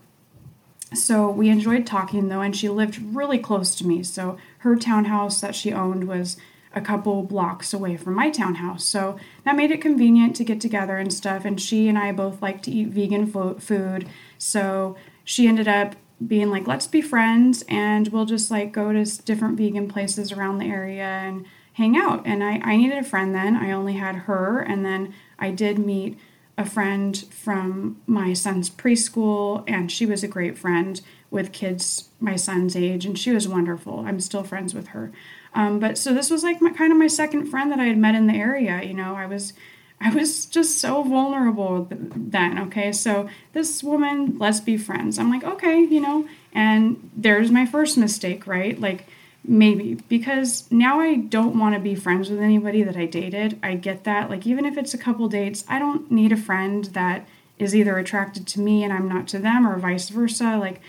So 0.95 1.29
we 1.31 1.51
enjoyed 1.51 1.87
talking 1.87 2.29
though, 2.29 2.41
and 2.41 2.57
she 2.57 2.71
lived 2.71 2.99
really 3.15 3.37
close 3.37 3.75
to 3.75 3.87
me. 3.87 4.03
So 4.03 4.39
her 4.61 4.77
townhouse 4.77 5.43
that 5.43 5.55
she 5.55 5.75
owned 5.75 6.05
was 6.09 6.39
a 6.73 6.81
couple 6.81 7.23
blocks 7.23 7.75
away 7.75 7.99
from 7.99 8.15
my 8.15 8.31
townhouse. 8.31 8.83
So 8.83 9.19
that 9.45 9.57
made 9.57 9.71
it 9.71 9.83
convenient 9.83 10.37
to 10.37 10.45
get 10.45 10.59
together 10.59 10.97
and 10.97 11.13
stuff. 11.13 11.45
And 11.45 11.61
she 11.61 11.87
and 11.87 11.99
I 11.99 12.13
both 12.13 12.41
like 12.41 12.63
to 12.63 12.71
eat 12.71 12.89
vegan 12.89 13.27
fo- 13.27 13.59
food. 13.59 14.09
So 14.39 14.97
she 15.23 15.47
ended 15.47 15.69
up 15.69 15.95
being 16.27 16.51
like, 16.51 16.67
let's 16.67 16.87
be 16.87 17.03
friends 17.03 17.63
and 17.69 18.09
we'll 18.09 18.25
just 18.25 18.51
like 18.51 18.73
go 18.73 18.91
to 18.91 19.05
different 19.25 19.59
vegan 19.59 19.87
places 19.87 20.33
around 20.33 20.57
the 20.57 20.67
area 20.67 21.05
and 21.05 21.45
hang 21.75 21.95
out. 21.95 22.23
And 22.25 22.43
I, 22.43 22.59
I 22.65 22.77
needed 22.79 22.97
a 22.97 23.05
friend 23.05 23.35
then. 23.35 23.55
I 23.55 23.71
only 23.71 23.95
had 23.95 24.17
her. 24.17 24.61
And 24.61 24.83
then 24.83 25.13
I 25.39 25.51
did 25.51 25.79
meet 25.79 26.19
a 26.59 26.67
friend 26.67 27.17
from 27.31 28.03
my 28.07 28.33
son's 28.35 28.69
preschool, 28.69 29.65
and 29.67 29.91
she 29.91 30.05
was 30.05 30.25
a 30.25 30.29
great 30.29 30.59
friend 30.59 31.01
with 31.31 31.53
kids 31.53 32.09
my 32.21 32.35
son's 32.35 32.75
age, 32.75 33.07
and 33.07 33.17
she 33.17 33.31
was 33.31 33.47
wonderful. 33.47 34.01
I'm 34.01 34.19
still 34.19 34.43
friends 34.43 34.75
with 34.75 34.89
her. 34.89 35.13
Um, 35.55 35.79
but 35.79 35.97
so 35.97 36.13
this 36.13 36.31
was 36.31 36.43
like 36.43 36.61
my, 36.61 36.71
kind 36.71 36.93
of 36.93 36.99
my 36.99 37.07
second 37.07 37.47
friend 37.47 37.71
that 37.71 37.79
I 37.79 37.85
had 37.85 37.97
met 37.97 38.17
in 38.17 38.27
the 38.27 38.35
area. 38.35 38.83
You 38.83 38.95
know, 38.95 39.15
I 39.15 39.27
was 39.27 39.53
I 40.01 40.11
was 40.11 40.47
just 40.47 40.79
so 40.79 41.03
vulnerable 41.03 41.87
then. 41.91 42.59
Okay, 42.59 42.93
so 42.93 43.29
this 43.53 43.83
woman, 43.83 44.37
let's 44.39 44.61
be 44.61 44.77
friends. 44.77 45.19
I'm 45.19 45.31
like, 45.31 45.45
okay, 45.45 45.81
you 45.81 46.01
know, 46.01 46.29
and 46.53 47.11
there's 47.17 47.51
my 47.51 47.67
first 47.67 47.97
mistake, 47.97 48.47
right? 48.47 48.79
Like 48.81 49.07
maybe 49.49 49.95
because 50.09 50.71
now 50.71 51.01
I 51.01 51.17
don't 51.17 51.59
want 51.59 51.75
to 51.75 51.81
be 51.81 51.95
friends 51.95 52.29
with 52.29 52.39
anybody 52.39 52.83
that 52.83 52.97
I 52.97 53.07
dated. 53.07 53.59
I 53.63 53.75
get 53.75 54.05
that. 54.05 54.29
Like 54.29 54.47
even 54.47 54.67
if 54.67 54.77
it's 54.77 54.95
a 54.95 54.99
couple 54.99 55.27
dates, 55.29 55.65
I 55.69 55.79
don't 55.79 56.11
need 56.11 56.33
a 56.33 56.37
friend 56.37 56.85
that 56.87 57.27
is 57.59 57.75
either 57.75 57.99
attracted 57.99 58.47
to 58.47 58.61
me 58.61 58.85
and 58.85 58.93
I'm 58.93 59.09
not 59.09 59.27
to 59.29 59.39
them 59.39 59.67
or 59.67 59.79
vice 59.79 60.11
versa. 60.11 60.59
Like 60.59 60.81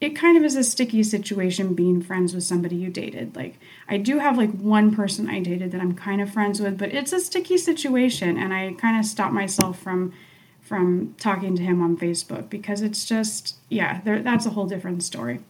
it 0.00 0.10
kind 0.10 0.36
of 0.36 0.44
is 0.44 0.54
a 0.54 0.62
sticky 0.62 1.02
situation 1.02 1.74
being 1.74 2.00
friends 2.00 2.34
with 2.34 2.44
somebody 2.44 2.76
you 2.76 2.88
dated. 2.88 3.34
Like 3.34 3.58
I 3.88 3.96
do 3.96 4.20
have 4.20 4.38
like 4.38 4.52
one 4.52 4.94
person 4.94 5.28
I 5.28 5.40
dated 5.40 5.72
that 5.72 5.80
I'm 5.80 5.94
kind 5.94 6.20
of 6.20 6.32
friends 6.32 6.60
with, 6.60 6.78
but 6.78 6.94
it's 6.94 7.12
a 7.12 7.20
sticky 7.20 7.58
situation 7.58 8.38
and 8.38 8.54
I 8.54 8.74
kind 8.74 8.98
of 8.98 9.04
stop 9.04 9.32
myself 9.32 9.78
from 9.78 10.12
from 10.60 11.14
talking 11.18 11.54
to 11.54 11.62
him 11.62 11.82
on 11.82 11.94
Facebook 11.94 12.48
because 12.48 12.80
it's 12.80 13.04
just 13.04 13.56
yeah, 13.68 14.00
there, 14.02 14.22
that's 14.22 14.46
a 14.46 14.50
whole 14.50 14.66
different 14.66 15.02
story. 15.02 15.40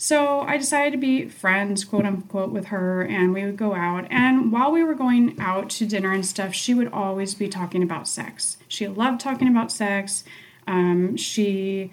So 0.00 0.42
I 0.42 0.56
decided 0.56 0.92
to 0.92 0.96
be 0.96 1.28
friends, 1.28 1.84
quote 1.84 2.06
unquote, 2.06 2.50
with 2.50 2.66
her, 2.66 3.02
and 3.02 3.34
we 3.34 3.44
would 3.44 3.56
go 3.56 3.74
out. 3.74 4.06
And 4.10 4.52
while 4.52 4.70
we 4.70 4.84
were 4.84 4.94
going 4.94 5.34
out 5.40 5.68
to 5.70 5.86
dinner 5.86 6.12
and 6.12 6.24
stuff, 6.24 6.54
she 6.54 6.72
would 6.72 6.92
always 6.92 7.34
be 7.34 7.48
talking 7.48 7.82
about 7.82 8.06
sex. 8.06 8.58
She 8.68 8.86
loved 8.86 9.20
talking 9.20 9.48
about 9.48 9.72
sex. 9.72 10.22
Um, 10.68 11.16
she 11.16 11.90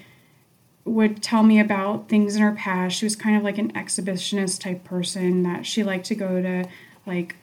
would 0.86 1.24
tell 1.24 1.42
me 1.42 1.60
about 1.60 2.08
things 2.08 2.36
in 2.36 2.44
her 2.44 2.52
past. 2.52 2.96
She 2.96 3.08
was 3.08 3.16
kind 3.16 3.38
of 3.38 3.44
like 3.44 3.58
an 3.58 3.74
exhibitionist 3.74 4.62
type 4.62 4.84
person 4.84 5.42
that 5.42 5.66
she 5.66 5.84
liked 5.84 6.06
to 6.06 6.16
go 6.16 6.44
to 6.44 6.66
like 7.08 7.36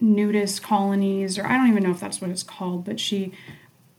nudist 0.00 0.62
colonies, 0.62 1.38
or 1.38 1.44
I 1.44 1.56
don't 1.56 1.70
even 1.70 1.82
know 1.82 1.90
if 1.90 1.98
that's 1.98 2.20
what 2.20 2.30
it's 2.30 2.44
called, 2.44 2.84
but 2.84 3.00
she 3.00 3.32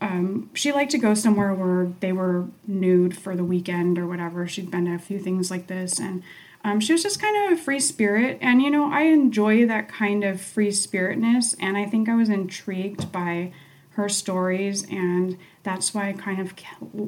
um, 0.02 0.50
she 0.54 0.72
liked 0.72 0.92
to 0.92 0.98
go 0.98 1.14
somewhere 1.14 1.54
where 1.54 1.92
they 2.00 2.12
were 2.12 2.48
nude 2.68 3.18
for 3.18 3.36
the 3.36 3.44
weekend 3.44 3.98
or 3.98 4.06
whatever. 4.06 4.48
She'd 4.48 4.72
been 4.72 4.86
to 4.86 4.96
a 4.96 5.00
few 5.00 5.20
things 5.20 5.50
like 5.50 5.68
this, 5.68 6.00
and 6.00 6.22
um, 6.64 6.80
she 6.80 6.94
was 6.94 7.04
just 7.04 7.22
kind 7.22 7.52
of 7.52 7.58
a 7.58 7.62
free 7.62 7.80
spirit. 7.80 8.38
And 8.42 8.62
you 8.62 8.70
know, 8.70 8.92
I 8.92 9.02
enjoy 9.02 9.66
that 9.68 9.88
kind 9.88 10.24
of 10.24 10.42
free 10.42 10.70
spiritness, 10.70 11.56
and 11.60 11.78
I 11.78 11.86
think 11.86 12.10
I 12.10 12.16
was 12.16 12.30
intrigued 12.30 13.12
by 13.12 13.54
her 13.92 14.10
stories, 14.10 14.86
and 14.90 15.38
that's 15.64 15.94
why 15.94 16.10
I 16.10 16.14
kind 16.14 16.42
of 16.42 16.54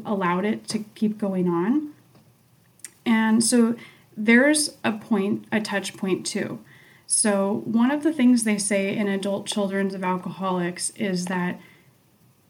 allowed 0.06 0.46
it 0.46 0.68
to 0.70 0.80
keep 0.96 1.18
going 1.18 1.50
on. 1.50 1.94
And 3.06 3.44
so 3.44 3.76
there's 4.16 4.78
a 4.84 4.94
point, 4.94 5.46
a 5.52 5.60
touch 5.60 5.96
point 5.98 6.26
too. 6.26 6.60
So, 7.06 7.62
one 7.64 7.92
of 7.92 8.04
the 8.04 8.12
things 8.12 8.44
they 8.44 8.58
say 8.58 8.96
in 8.96 9.08
adult 9.08 9.48
children's 9.48 9.94
of 9.94 10.04
alcoholics 10.04 10.90
is 10.92 11.26
that 11.28 11.58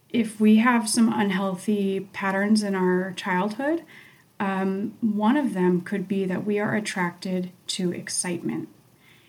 if 0.10 0.40
we 0.40 0.58
have 0.58 0.90
some 0.90 1.12
unhealthy 1.12 2.02
patterns 2.14 2.64
in 2.64 2.76
our 2.76 3.14
childhood, 3.16 3.84
um, 4.40 4.98
one 5.02 5.36
of 5.36 5.54
them 5.54 5.82
could 5.82 6.08
be 6.08 6.26
that 6.26 6.46
we 6.46 6.60
are 6.60 6.76
attracted 6.76 7.52
to 7.68 7.92
excitement. 7.92 8.70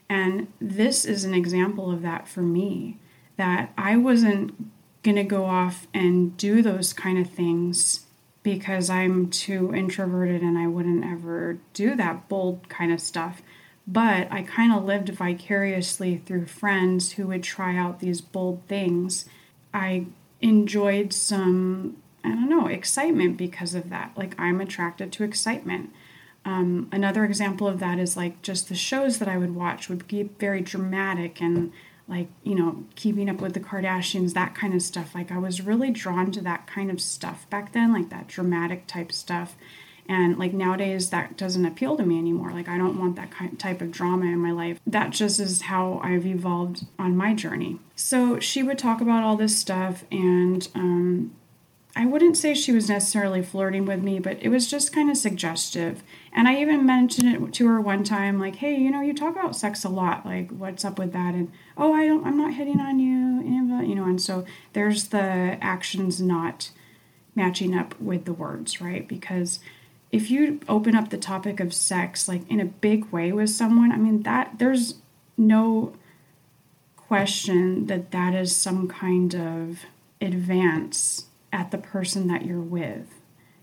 And 0.08 0.49
this 0.61 1.04
is 1.04 1.25
an 1.25 1.35
example 1.35 1.90
of 1.90 2.02
that 2.02 2.28
for 2.28 2.40
me 2.40 2.99
that 3.37 3.73
I 3.76 3.97
wasn't 3.97 4.54
going 5.02 5.16
to 5.16 5.25
go 5.25 5.44
off 5.44 5.87
and 5.94 6.37
do 6.37 6.62
those 6.62 6.92
kind 6.92 7.18
of 7.18 7.30
things 7.30 8.06
because 8.42 8.88
I'm 8.88 9.28
too 9.30 9.75
introverted 9.75 10.42
and 10.42 10.56
I 10.58 10.66
wouldn't 10.66 11.04
ever 11.04 11.58
do 11.75 11.94
that 11.97 12.28
bold 12.28 12.68
kind 12.68 12.92
of 12.92 13.00
stuff. 13.00 13.42
But 13.87 14.30
I 14.30 14.42
kind 14.42 14.73
of 14.73 14.85
lived 14.85 15.08
vicariously 15.11 16.18
through 16.18 16.47
friends 16.47 17.12
who 17.12 17.26
would 17.28 17.42
try 17.42 17.76
out 17.76 18.00
these 18.00 18.20
bold 18.20 18.62
things. 18.68 19.26
I 19.73 20.06
enjoyed 20.40 21.12
some, 21.12 21.97
I 22.25 22.28
don't 22.28 22.49
know, 22.49 22.66
excitement 22.66 23.37
because 23.37 23.75
of 23.75 23.90
that. 23.90 24.12
Like, 24.16 24.38
I'm 24.38 24.61
attracted 24.61 25.12
to 25.12 25.25
excitement. 25.25 25.92
Um, 26.45 26.88
another 26.92 27.25
example 27.25 27.68
of 27.68 27.80
that 27.80 27.99
is 27.99 28.16
like 28.16 28.40
just 28.42 28.68
the 28.68 28.75
shows 28.75 29.18
that 29.18 29.28
I 29.28 29.37
would 29.37 29.54
watch 29.54 29.88
would 29.88 30.07
be 30.09 30.23
very 30.23 30.61
dramatic 30.61 31.42
and 31.42 31.73
like, 32.07 32.28
you 32.42 32.54
know, 32.54 32.85
keeping 32.95 33.28
up 33.28 33.40
with 33.40 33.52
the 33.52 33.61
Kardashians, 33.61 34.33
that 34.33 34.54
kind 34.54 34.73
of 34.73 34.80
stuff. 34.80 35.14
Like, 35.14 35.30
I 35.30 35.38
was 35.38 35.61
really 35.61 35.90
drawn 35.90 36.30
to 36.33 36.40
that 36.42 36.66
kind 36.66 36.90
of 36.90 37.00
stuff 37.00 37.49
back 37.50 37.73
then, 37.73 37.92
like 37.92 38.09
that 38.09 38.28
dramatic 38.28 38.87
type 38.87 39.12
stuff. 39.12 39.57
And 40.08 40.38
like 40.38 40.54
nowadays, 40.54 41.10
that 41.10 41.36
doesn't 41.36 41.66
appeal 41.66 41.96
to 41.98 42.02
me 42.02 42.18
anymore. 42.18 42.50
Like, 42.50 42.68
I 42.68 42.78
don't 42.78 42.98
want 42.98 43.16
that 43.16 43.30
kind, 43.30 43.58
type 43.58 43.82
of 43.82 43.90
drama 43.90 44.24
in 44.26 44.38
my 44.38 44.52
life. 44.52 44.80
That 44.86 45.10
just 45.10 45.38
is 45.38 45.62
how 45.62 46.00
I've 46.02 46.24
evolved 46.24 46.86
on 46.98 47.14
my 47.16 47.34
journey. 47.34 47.78
So 47.94 48.40
she 48.40 48.62
would 48.62 48.78
talk 48.78 49.02
about 49.02 49.22
all 49.22 49.36
this 49.36 49.58
stuff, 49.58 50.04
and 50.10 50.66
um, 50.74 51.36
I 51.94 52.06
wouldn't 52.06 52.36
say 52.36 52.54
she 52.54 52.72
was 52.72 52.88
necessarily 52.88 53.42
flirting 53.42 53.84
with 53.84 54.02
me, 54.02 54.18
but 54.18 54.38
it 54.40 54.48
was 54.48 54.70
just 54.70 54.94
kind 54.94 55.10
of 55.10 55.16
suggestive. 55.16 56.02
And 56.32 56.48
I 56.48 56.60
even 56.60 56.86
mentioned 56.86 57.34
it 57.34 57.52
to 57.54 57.66
her 57.66 57.80
one 57.80 58.04
time, 58.04 58.38
like, 58.38 58.56
"Hey, 58.56 58.76
you 58.76 58.90
know, 58.90 59.02
you 59.02 59.12
talk 59.12 59.34
about 59.36 59.56
sex 59.56 59.84
a 59.84 59.88
lot. 59.90 60.24
Like, 60.24 60.50
what's 60.50 60.84
up 60.84 60.98
with 60.98 61.12
that?" 61.12 61.34
And 61.34 61.52
oh, 61.76 61.92
I 61.92 62.06
don't, 62.06 62.24
I'm 62.24 62.38
not 62.38 62.54
hitting 62.54 62.80
on 62.80 62.98
you, 62.98 63.42
you 63.86 63.94
know. 63.94 64.04
And 64.04 64.22
so 64.22 64.46
there's 64.72 65.08
the 65.08 65.58
actions 65.60 66.20
not 66.20 66.70
matching 67.34 67.76
up 67.76 67.98
with 68.00 68.24
the 68.24 68.32
words, 68.32 68.80
right? 68.80 69.06
Because 69.08 69.60
if 70.10 70.30
you 70.30 70.60
open 70.68 70.94
up 70.94 71.10
the 71.10 71.18
topic 71.18 71.60
of 71.60 71.74
sex 71.74 72.28
like 72.28 72.48
in 72.50 72.60
a 72.60 72.64
big 72.64 73.06
way 73.06 73.32
with 73.32 73.50
someone, 73.50 73.92
I 73.92 73.96
mean 73.96 74.22
that 74.22 74.58
there's 74.58 74.94
no 75.36 75.94
question 76.96 77.86
that 77.86 78.10
that 78.10 78.34
is 78.34 78.54
some 78.54 78.88
kind 78.88 79.34
of 79.34 79.80
advance 80.20 81.26
at 81.52 81.70
the 81.70 81.78
person 81.78 82.28
that 82.28 82.44
you're 82.44 82.60
with. 82.60 83.06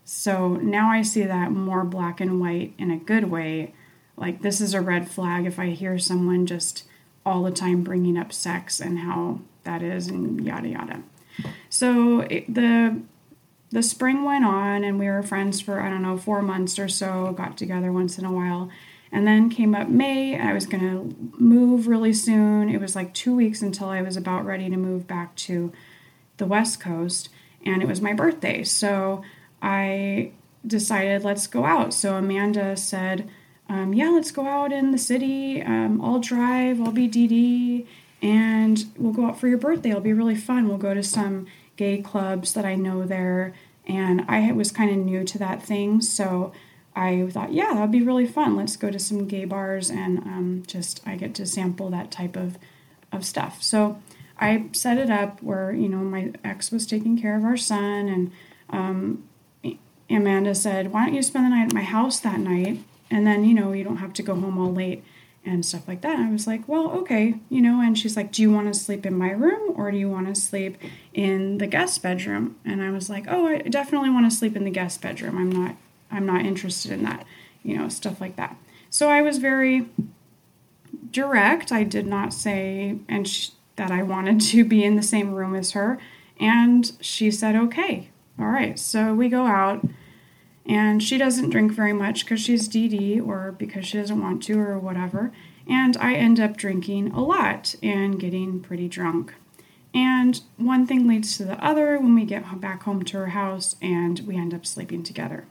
So 0.03 0.55
now 0.55 0.89
I 0.89 1.01
see 1.01 1.23
that 1.23 1.51
more 1.51 1.83
black 1.83 2.21
and 2.21 2.39
white 2.39 2.73
in 2.77 2.91
a 2.91 2.97
good 2.97 3.25
way. 3.25 3.73
Like, 4.17 4.41
this 4.41 4.61
is 4.61 4.73
a 4.73 4.81
red 4.81 5.09
flag 5.09 5.45
if 5.45 5.59
I 5.59 5.71
hear 5.71 5.97
someone 5.97 6.45
just 6.45 6.85
all 7.25 7.43
the 7.43 7.51
time 7.51 7.83
bringing 7.83 8.17
up 8.17 8.31
sex 8.31 8.79
and 8.79 8.99
how 8.99 9.41
that 9.63 9.81
is 9.81 10.07
and 10.07 10.45
yada 10.45 10.69
yada. 10.69 11.03
So 11.69 12.21
it, 12.21 12.53
the 12.53 13.01
the 13.75 13.83
spring 13.83 14.23
went 14.23 14.45
on 14.45 14.85
and 14.85 14.97
we 14.97 15.05
were 15.07 15.21
friends 15.21 15.59
for 15.59 15.81
I 15.81 15.89
don't 15.89 16.01
know 16.01 16.15
4 16.15 16.41
months 16.41 16.79
or 16.79 16.87
so, 16.87 17.33
got 17.33 17.57
together 17.57 17.91
once 17.91 18.17
in 18.17 18.23
a 18.23 18.31
while. 18.31 18.69
And 19.11 19.27
then 19.27 19.49
came 19.49 19.75
up 19.75 19.89
May, 19.89 20.39
I 20.39 20.53
was 20.53 20.65
going 20.65 20.81
to 20.81 21.13
move 21.37 21.85
really 21.85 22.13
soon. 22.13 22.69
It 22.69 22.79
was 22.79 22.95
like 22.95 23.13
2 23.13 23.35
weeks 23.35 23.61
until 23.61 23.89
I 23.89 24.01
was 24.01 24.15
about 24.15 24.45
ready 24.45 24.69
to 24.69 24.77
move 24.77 25.07
back 25.07 25.35
to 25.47 25.73
the 26.37 26.45
West 26.45 26.79
Coast 26.79 27.27
and 27.65 27.81
it 27.81 27.87
was 27.87 27.99
my 27.99 28.13
birthday. 28.13 28.63
So 28.63 29.23
I 29.61 30.31
decided, 30.65 31.25
let's 31.25 31.45
go 31.45 31.65
out. 31.65 31.93
So 31.93 32.15
Amanda 32.15 32.77
said, 32.77 33.29
um, 33.67 33.93
yeah, 33.93 34.07
let's 34.07 34.31
go 34.31 34.47
out 34.47 34.71
in 34.71 34.91
the 34.91 34.97
city. 34.97 35.61
Um, 35.61 35.99
I'll 36.01 36.19
drive, 36.19 36.79
I'll 36.79 36.93
be 36.93 37.09
DD, 37.09 37.85
and 38.21 38.85
we'll 38.95 39.11
go 39.11 39.25
out 39.25 39.37
for 39.37 39.49
your 39.49 39.57
birthday. 39.57 39.89
It'll 39.89 39.99
be 40.01 40.13
really 40.13 40.35
fun. 40.35 40.69
We'll 40.69 40.77
go 40.77 40.93
to 40.93 41.03
some 41.03 41.47
gay 41.75 42.01
clubs 42.01 42.53
that 42.53 42.65
I 42.65 42.75
know 42.75 43.03
there. 43.03 43.53
And 43.87 44.25
I 44.27 44.51
was 44.51 44.71
kind 44.71 44.91
of 44.91 44.97
new 44.97 45.23
to 45.23 45.37
that 45.39 45.63
thing. 45.63 46.01
So 46.01 46.53
I 46.95 47.27
thought, 47.29 47.53
yeah, 47.53 47.73
that'd 47.73 47.91
be 47.91 48.01
really 48.01 48.25
fun. 48.25 48.55
Let's 48.55 48.77
go 48.77 48.89
to 48.89 48.99
some 48.99 49.27
gay 49.27 49.45
bars 49.45 49.89
and 49.89 50.19
um, 50.19 50.63
just 50.65 51.01
I 51.05 51.15
get 51.15 51.35
to 51.35 51.45
sample 51.45 51.89
that 51.89 52.09
type 52.09 52.35
of, 52.35 52.57
of 53.11 53.25
stuff. 53.25 53.61
So 53.61 54.01
I 54.39 54.69
set 54.71 54.97
it 54.97 55.09
up 55.09 55.41
where, 55.41 55.71
you 55.71 55.87
know, 55.87 55.97
my 55.97 56.33
ex 56.43 56.71
was 56.71 56.85
taking 56.85 57.19
care 57.19 57.35
of 57.35 57.43
our 57.43 57.57
son, 57.57 58.07
and 58.09 58.31
um, 58.69 59.23
Amanda 60.09 60.53
said, 60.55 60.91
Why 60.91 61.05
don't 61.05 61.15
you 61.15 61.23
spend 61.23 61.45
the 61.45 61.49
night 61.49 61.67
at 61.67 61.73
my 61.73 61.83
house 61.83 62.19
that 62.19 62.39
night? 62.39 62.83
And 63.09 63.25
then, 63.25 63.45
you 63.45 63.53
know, 63.53 63.71
you 63.71 63.83
don't 63.83 63.97
have 63.97 64.13
to 64.13 64.23
go 64.23 64.35
home 64.35 64.57
all 64.57 64.73
late 64.73 65.03
and 65.45 65.65
stuff 65.65 65.87
like 65.87 66.01
that. 66.01 66.19
I 66.19 66.29
was 66.31 66.47
like, 66.47 66.67
Well, 66.67 66.91
okay, 66.91 67.35
you 67.49 67.61
know, 67.61 67.81
and 67.81 67.97
she's 67.97 68.17
like, 68.17 68.31
Do 68.31 68.41
you 68.41 68.51
want 68.51 68.73
to 68.73 68.79
sleep 68.79 69.05
in 69.05 69.17
my 69.17 69.31
room 69.31 69.73
or 69.75 69.91
do 69.91 69.97
you 69.97 70.09
want 70.09 70.27
to 70.27 70.39
sleep 70.39 70.77
in 71.13 71.57
the 71.59 71.67
guest 71.67 72.01
bedroom? 72.01 72.55
And 72.65 72.81
I 72.81 72.91
was 72.91 73.09
like, 73.09 73.25
Oh, 73.27 73.47
I 73.47 73.59
definitely 73.59 74.09
want 74.09 74.29
to 74.29 74.35
sleep 74.35 74.55
in 74.55 74.63
the 74.63 74.71
guest 74.71 75.01
bedroom. 75.01 75.37
I'm 75.37 75.51
not 75.51 75.75
I'm 76.11 76.25
not 76.25 76.45
interested 76.45 76.91
in 76.91 77.03
that, 77.03 77.25
you 77.63 77.77
know, 77.77 77.89
stuff 77.89 78.21
like 78.21 78.35
that. 78.35 78.57
So 78.89 79.09
I 79.09 79.21
was 79.21 79.39
very 79.39 79.87
direct. 81.11 81.71
I 81.71 81.83
did 81.83 82.05
not 82.05 82.33
say, 82.33 82.97
and 83.07 83.27
she, 83.27 83.51
that 83.75 83.91
I 83.91 84.03
wanted 84.03 84.39
to 84.41 84.63
be 84.63 84.83
in 84.83 84.95
the 84.95 85.03
same 85.03 85.33
room 85.33 85.55
as 85.55 85.71
her. 85.71 85.99
And 86.39 86.91
she 87.01 87.31
said, 87.31 87.55
okay, 87.55 88.09
all 88.39 88.47
right. 88.47 88.77
So 88.77 89.13
we 89.13 89.29
go 89.29 89.45
out, 89.45 89.85
and 90.65 91.01
she 91.01 91.17
doesn't 91.17 91.51
drink 91.51 91.71
very 91.71 91.93
much 91.93 92.25
because 92.25 92.41
she's 92.41 92.67
DD 92.67 93.25
or 93.25 93.51
because 93.51 93.85
she 93.85 93.97
doesn't 93.97 94.21
want 94.21 94.43
to 94.43 94.59
or 94.59 94.79
whatever. 94.79 95.31
And 95.67 95.95
I 95.97 96.15
end 96.15 96.39
up 96.39 96.57
drinking 96.57 97.11
a 97.11 97.23
lot 97.23 97.75
and 97.81 98.19
getting 98.19 98.59
pretty 98.59 98.87
drunk. 98.87 99.33
And 99.93 100.41
one 100.57 100.85
thing 100.85 101.07
leads 101.07 101.37
to 101.37 101.45
the 101.45 101.63
other 101.63 101.97
when 101.97 102.15
we 102.15 102.25
get 102.25 102.59
back 102.59 102.83
home 102.83 103.03
to 103.05 103.17
her 103.17 103.27
house 103.27 103.75
and 103.81 104.19
we 104.21 104.35
end 104.35 104.53
up 104.53 104.65
sleeping 104.65 105.03
together. 105.03 105.45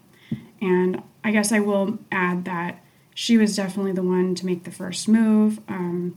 And 0.60 1.02
I 1.22 1.30
guess 1.30 1.52
I 1.52 1.60
will 1.60 1.98
add 2.12 2.44
that 2.44 2.84
she 3.14 3.38
was 3.38 3.56
definitely 3.56 3.92
the 3.92 4.02
one 4.02 4.34
to 4.34 4.46
make 4.46 4.64
the 4.64 4.70
first 4.70 5.08
move. 5.08 5.60
Um, 5.68 6.16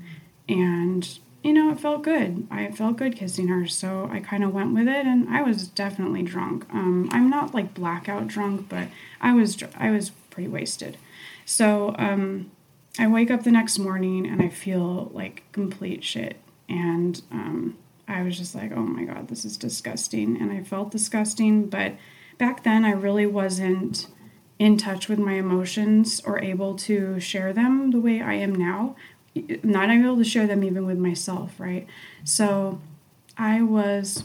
and 0.49 1.19
you 1.47 1.53
know, 1.53 1.71
it 1.71 1.79
felt 1.79 2.03
good. 2.03 2.45
I 2.51 2.69
felt 2.71 2.97
good 2.97 3.15
kissing 3.15 3.47
her, 3.47 3.67
so 3.67 4.09
I 4.11 4.19
kind 4.19 4.43
of 4.43 4.53
went 4.53 4.73
with 4.73 4.89
it, 4.89 5.05
and 5.05 5.29
I 5.29 5.43
was 5.43 5.69
definitely 5.69 6.21
drunk. 6.21 6.65
Um, 6.73 7.07
I'm 7.13 7.29
not 7.29 7.53
like 7.53 7.73
blackout 7.73 8.27
drunk, 8.27 8.67
but 8.67 8.89
I 9.21 9.33
was 9.33 9.57
I 9.77 9.89
was 9.91 10.09
pretty 10.29 10.49
wasted. 10.49 10.97
So 11.45 11.95
um, 11.97 12.51
I 12.99 13.07
wake 13.07 13.31
up 13.31 13.43
the 13.43 13.51
next 13.51 13.79
morning 13.79 14.27
and 14.27 14.41
I 14.41 14.49
feel 14.49 15.09
like 15.13 15.43
complete 15.53 16.03
shit, 16.03 16.35
and 16.67 17.21
um, 17.31 17.77
I 18.09 18.23
was 18.23 18.37
just 18.37 18.53
like, 18.53 18.73
oh 18.73 18.81
my 18.81 19.05
god, 19.05 19.29
this 19.29 19.45
is 19.45 19.55
disgusting, 19.55 20.41
and 20.41 20.51
I 20.51 20.63
felt 20.63 20.91
disgusting. 20.91 21.67
But 21.67 21.93
back 22.37 22.63
then, 22.63 22.83
I 22.83 22.91
really 22.91 23.25
wasn't 23.25 24.07
in 24.59 24.75
touch 24.75 25.07
with 25.07 25.19
my 25.19 25.35
emotions 25.35 26.21
or 26.25 26.43
able 26.43 26.75
to 26.75 27.21
share 27.21 27.53
them 27.53 27.91
the 27.91 28.01
way 28.01 28.21
I 28.21 28.33
am 28.33 28.53
now, 28.53 28.97
not 29.63 29.89
able 29.89 30.17
to 30.17 30.23
share 30.23 30.47
them 30.47 30.63
even 30.63 30.85
with 30.85 30.97
myself, 30.97 31.59
right? 31.59 31.87
So 32.23 32.81
I 33.37 33.61
was. 33.61 34.23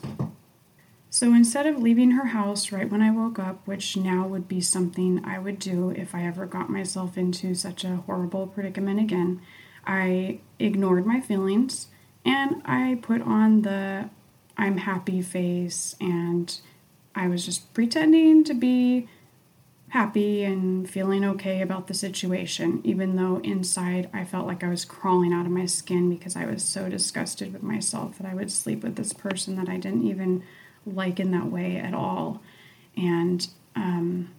So 1.11 1.35
instead 1.35 1.67
of 1.67 1.79
leaving 1.79 2.13
her 2.13 2.29
house 2.29 2.73
right 2.73 2.91
when 2.91 3.03
I 3.03 3.11
woke 3.11 3.39
up, 3.39 3.67
which 3.67 3.99
now 3.99 4.27
would 4.27 4.49
be 4.49 4.63
something 4.63 5.23
I 5.25 5.39
would 5.39 5.59
do 5.59 5.91
if 5.91 6.15
I 6.15 6.25
ever 6.25 6.47
got 6.47 6.71
myself 6.71 7.19
into 7.19 7.55
such 7.55 7.85
a 7.85 7.97
horrible 7.97 8.47
predicament 8.47 8.99
again, 8.99 9.43
I 9.87 10.41
ignored 10.59 11.05
my 11.05 11.21
feelings 11.21 11.89
and 12.25 12.63
I 12.65 12.99
put 13.03 13.21
on 13.21 13.63
the 13.63 14.09
I'm 14.57 14.79
happy 14.79 15.23
face 15.23 15.97
and 16.01 16.59
I 17.15 17.29
was 17.29 17.45
just 17.45 17.75
pretending 17.75 18.45
to 18.45 18.55
be 18.55 19.09
happy 19.93 20.43
and 20.43 20.89
feeling 20.89 21.23
okay 21.23 21.61
about 21.61 21.87
the 21.87 21.93
situation, 21.93 22.81
even 22.83 23.15
though 23.15 23.37
inside 23.45 24.09
I 24.11 24.25
felt 24.25 24.47
like 24.47 24.65
I 24.65 24.71
was 24.71 24.87
crawling 24.87 25.35
out 25.35 25.45
of 25.45 25.53
my 25.53 25.67
skin 25.67 26.09
because 26.09 26.35
I 26.35 26.47
was 26.47 26.65
so 26.65 26.89
disgusted 26.89 27.53
with 27.53 27.63
myself 27.63 28.17
that 28.17 28.27
I 28.27 28.33
would 28.33 28.51
sleep 28.51 28.83
with 28.83 28.97
this 28.97 29.13
person 29.13 29.55
that 29.57 29.69
I 29.69 29.77
didn't 29.77 30.07
even 30.09 30.45
like 30.87 31.21
in 31.21 31.31
that 31.33 31.53
way 31.53 31.77
at 31.77 31.93
all. 31.93 32.41
And 32.97 33.47
um, 33.77 34.31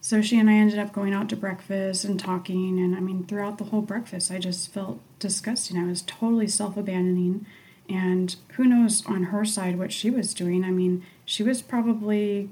so 0.00 0.20
she 0.20 0.36
and 0.36 0.50
I 0.50 0.54
ended 0.54 0.80
up 0.80 0.92
going 0.92 1.14
out 1.14 1.28
to 1.28 1.36
breakfast 1.36 2.04
and 2.04 2.18
talking. 2.18 2.80
And 2.80 2.96
I 2.96 2.98
mean, 2.98 3.24
throughout 3.24 3.58
the 3.58 3.66
whole 3.66 3.82
breakfast, 3.82 4.32
I 4.32 4.40
just 4.40 4.72
felt 4.72 4.98
disgusting. 5.20 5.78
I 5.78 5.86
was 5.86 6.02
totally 6.02 6.48
self 6.48 6.76
abandoning. 6.76 7.46
And 7.88 8.34
who 8.54 8.64
knows 8.64 9.06
on 9.06 9.24
her 9.24 9.44
side 9.44 9.78
what 9.78 9.92
she 9.92 10.10
was 10.10 10.34
doing? 10.34 10.64
I 10.64 10.72
mean, 10.72 11.06
she 11.24 11.44
was 11.44 11.62
probably 11.62 12.50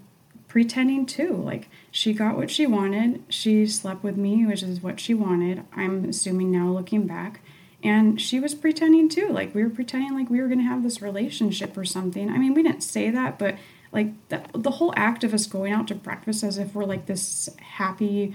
pretending 0.49 1.07
too. 1.07 1.35
Like 1.35 1.69
she 1.91 2.12
got 2.12 2.37
what 2.37 2.50
she 2.50 2.67
wanted. 2.67 3.23
She 3.29 3.67
slept 3.67 4.03
with 4.03 4.17
me, 4.17 4.47
which 4.47 4.62
is 4.62 4.81
what 4.81 5.00
she 5.00 5.15
wanted. 5.15 5.65
I'm 5.75 6.05
assuming 6.07 6.50
now 6.50 6.69
looking 6.69 7.07
back. 7.07 7.41
And 7.83 8.21
she 8.21 8.41
was 8.41 8.55
pretending 8.55 9.09
too. 9.09 9.29
Like 9.29 9.55
we 9.55 9.62
were 9.62 9.71
pretending 9.71 10.15
like 10.15 10.31
we 10.31 10.41
were 10.41 10.49
going 10.49 10.59
to 10.59 10.65
have 10.65 10.83
this 10.83 11.03
relationship 11.03 11.76
or 11.76 11.85
something. 11.85 12.31
I 12.31 12.38
mean, 12.38 12.55
we 12.55 12.62
didn't 12.62 12.83
say 12.83 13.11
that, 13.11 13.38
but 13.38 13.57
like 13.93 14.12
the, 14.29 14.43
the 14.53 14.73
whole 14.73 14.93
act 14.97 15.25
of 15.25 15.33
us 15.33 15.47
going 15.47 15.73
out 15.73 15.88
to 15.88 15.95
breakfast 15.95 16.43
as 16.43 16.59
if 16.59 16.75
we're 16.75 16.85
like 16.85 17.07
this 17.07 17.49
happy 17.61 18.35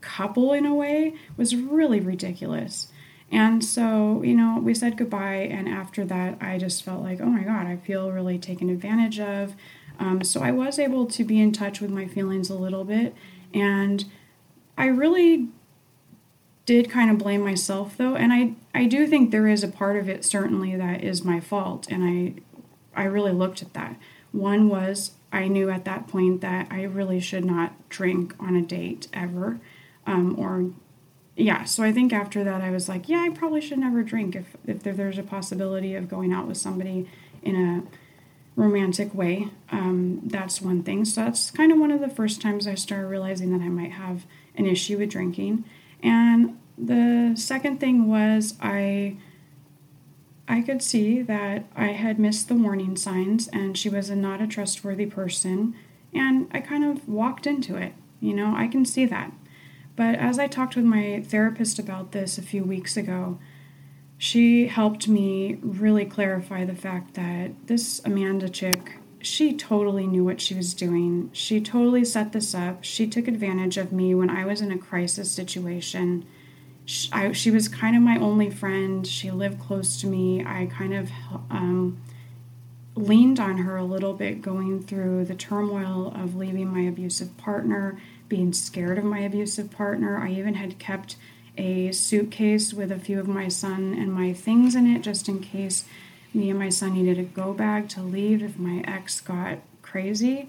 couple 0.00 0.52
in 0.52 0.66
a 0.66 0.74
way 0.74 1.14
was 1.36 1.54
really 1.54 2.00
ridiculous. 2.00 2.88
And 3.30 3.64
so, 3.64 4.22
you 4.22 4.34
know, 4.34 4.60
we 4.62 4.74
said 4.74 4.96
goodbye. 4.96 5.48
And 5.50 5.68
after 5.68 6.04
that, 6.04 6.38
I 6.40 6.58
just 6.58 6.82
felt 6.82 7.02
like, 7.02 7.20
oh 7.20 7.26
my 7.26 7.42
God, 7.42 7.66
I 7.66 7.76
feel 7.76 8.12
really 8.12 8.38
taken 8.38 8.70
advantage 8.70 9.18
of. 9.18 9.54
Um, 9.98 10.22
so 10.22 10.40
I 10.40 10.50
was 10.50 10.78
able 10.78 11.06
to 11.06 11.24
be 11.24 11.40
in 11.40 11.52
touch 11.52 11.80
with 11.80 11.90
my 11.90 12.06
feelings 12.06 12.50
a 12.50 12.54
little 12.54 12.84
bit. 12.84 13.14
And 13.52 14.04
I 14.76 14.86
really 14.86 15.48
did 16.66 16.90
kind 16.90 17.10
of 17.10 17.18
blame 17.18 17.42
myself 17.42 17.96
though. 17.96 18.16
And 18.16 18.32
I, 18.32 18.54
I 18.74 18.86
do 18.86 19.06
think 19.06 19.30
there 19.30 19.46
is 19.46 19.62
a 19.62 19.68
part 19.68 19.96
of 19.96 20.08
it 20.08 20.24
certainly 20.24 20.74
that 20.76 21.04
is 21.04 21.24
my 21.24 21.40
fault. 21.40 21.86
And 21.90 22.04
I, 22.04 23.00
I 23.00 23.04
really 23.04 23.32
looked 23.32 23.62
at 23.62 23.74
that. 23.74 23.96
One 24.32 24.68
was 24.68 25.12
I 25.32 25.48
knew 25.48 25.70
at 25.70 25.84
that 25.84 26.08
point 26.08 26.40
that 26.40 26.68
I 26.70 26.84
really 26.84 27.20
should 27.20 27.44
not 27.44 27.88
drink 27.88 28.34
on 28.38 28.56
a 28.56 28.62
date 28.62 29.08
ever. 29.12 29.60
Um, 30.06 30.38
or 30.38 30.70
yeah, 31.36 31.64
so 31.64 31.82
I 31.82 31.92
think 31.92 32.12
after 32.12 32.44
that 32.44 32.60
I 32.60 32.70
was 32.70 32.88
like, 32.88 33.08
yeah, 33.08 33.18
I 33.20 33.30
probably 33.30 33.60
should 33.60 33.78
never 33.78 34.02
drink 34.02 34.36
if, 34.36 34.56
if 34.66 34.82
there's 34.82 35.18
a 35.18 35.22
possibility 35.22 35.94
of 35.94 36.08
going 36.08 36.32
out 36.32 36.46
with 36.46 36.56
somebody 36.56 37.08
in 37.42 37.56
a 37.56 37.82
romantic 38.56 39.14
way. 39.14 39.48
Um, 39.70 40.20
that's 40.24 40.62
one 40.62 40.82
thing. 40.82 41.04
So 41.04 41.24
that's 41.24 41.50
kind 41.50 41.72
of 41.72 41.78
one 41.78 41.90
of 41.90 42.00
the 42.00 42.08
first 42.08 42.40
times 42.40 42.66
I 42.66 42.74
started 42.74 43.08
realizing 43.08 43.56
that 43.56 43.64
I 43.64 43.68
might 43.68 43.92
have 43.92 44.26
an 44.54 44.66
issue 44.66 44.98
with 44.98 45.10
drinking. 45.10 45.64
And 46.02 46.58
the 46.78 47.34
second 47.36 47.80
thing 47.80 48.08
was 48.08 48.54
I 48.60 49.16
I 50.46 50.60
could 50.60 50.82
see 50.82 51.22
that 51.22 51.64
I 51.74 51.88
had 51.88 52.18
missed 52.18 52.48
the 52.48 52.54
warning 52.54 52.96
signs 52.96 53.48
and 53.48 53.78
she 53.78 53.88
was 53.88 54.10
a 54.10 54.16
not 54.16 54.42
a 54.42 54.46
trustworthy 54.46 55.06
person 55.06 55.74
and 56.12 56.48
I 56.52 56.60
kind 56.60 56.84
of 56.84 57.08
walked 57.08 57.46
into 57.46 57.76
it. 57.76 57.94
You 58.20 58.34
know, 58.34 58.54
I 58.54 58.68
can 58.68 58.84
see 58.84 59.06
that. 59.06 59.32
But 59.96 60.16
as 60.16 60.38
I 60.38 60.46
talked 60.46 60.76
with 60.76 60.84
my 60.84 61.22
therapist 61.26 61.78
about 61.78 62.12
this 62.12 62.36
a 62.36 62.42
few 62.42 62.62
weeks 62.64 62.96
ago, 62.96 63.38
she 64.18 64.68
helped 64.68 65.08
me 65.08 65.58
really 65.60 66.04
clarify 66.04 66.64
the 66.64 66.74
fact 66.74 67.14
that 67.14 67.66
this 67.66 68.00
Amanda 68.04 68.48
chick, 68.48 68.98
she 69.20 69.54
totally 69.54 70.06
knew 70.06 70.24
what 70.24 70.40
she 70.40 70.54
was 70.54 70.74
doing. 70.74 71.30
She 71.32 71.60
totally 71.60 72.04
set 72.04 72.32
this 72.32 72.54
up. 72.54 72.84
She 72.84 73.06
took 73.06 73.26
advantage 73.26 73.76
of 73.76 73.92
me 73.92 74.14
when 74.14 74.30
I 74.30 74.44
was 74.44 74.60
in 74.60 74.70
a 74.70 74.78
crisis 74.78 75.30
situation. 75.30 76.24
She, 76.84 77.10
I, 77.12 77.32
she 77.32 77.50
was 77.50 77.68
kind 77.68 77.96
of 77.96 78.02
my 78.02 78.18
only 78.18 78.50
friend. 78.50 79.06
She 79.06 79.30
lived 79.30 79.58
close 79.58 80.00
to 80.00 80.06
me. 80.06 80.44
I 80.44 80.66
kind 80.66 80.94
of 80.94 81.10
um, 81.50 82.00
leaned 82.94 83.40
on 83.40 83.58
her 83.58 83.76
a 83.76 83.84
little 83.84 84.12
bit 84.12 84.42
going 84.42 84.82
through 84.82 85.24
the 85.24 85.34
turmoil 85.34 86.12
of 86.14 86.36
leaving 86.36 86.68
my 86.68 86.82
abusive 86.82 87.36
partner, 87.36 88.00
being 88.28 88.52
scared 88.52 88.98
of 88.98 89.04
my 89.04 89.20
abusive 89.20 89.70
partner. 89.70 90.18
I 90.18 90.30
even 90.30 90.54
had 90.54 90.78
kept 90.78 91.16
a 91.56 91.92
suitcase 91.92 92.74
with 92.74 92.90
a 92.90 92.98
few 92.98 93.20
of 93.20 93.28
my 93.28 93.48
son 93.48 93.94
and 93.94 94.12
my 94.12 94.32
things 94.32 94.74
in 94.74 94.86
it 94.86 95.02
just 95.02 95.28
in 95.28 95.40
case 95.40 95.84
me 96.32 96.50
and 96.50 96.58
my 96.58 96.68
son 96.68 96.94
needed 96.94 97.18
a 97.18 97.22
go 97.22 97.52
bag 97.52 97.88
to 97.90 98.02
leave 98.02 98.42
if 98.42 98.58
my 98.58 98.82
ex 98.86 99.20
got 99.20 99.58
crazy. 99.82 100.48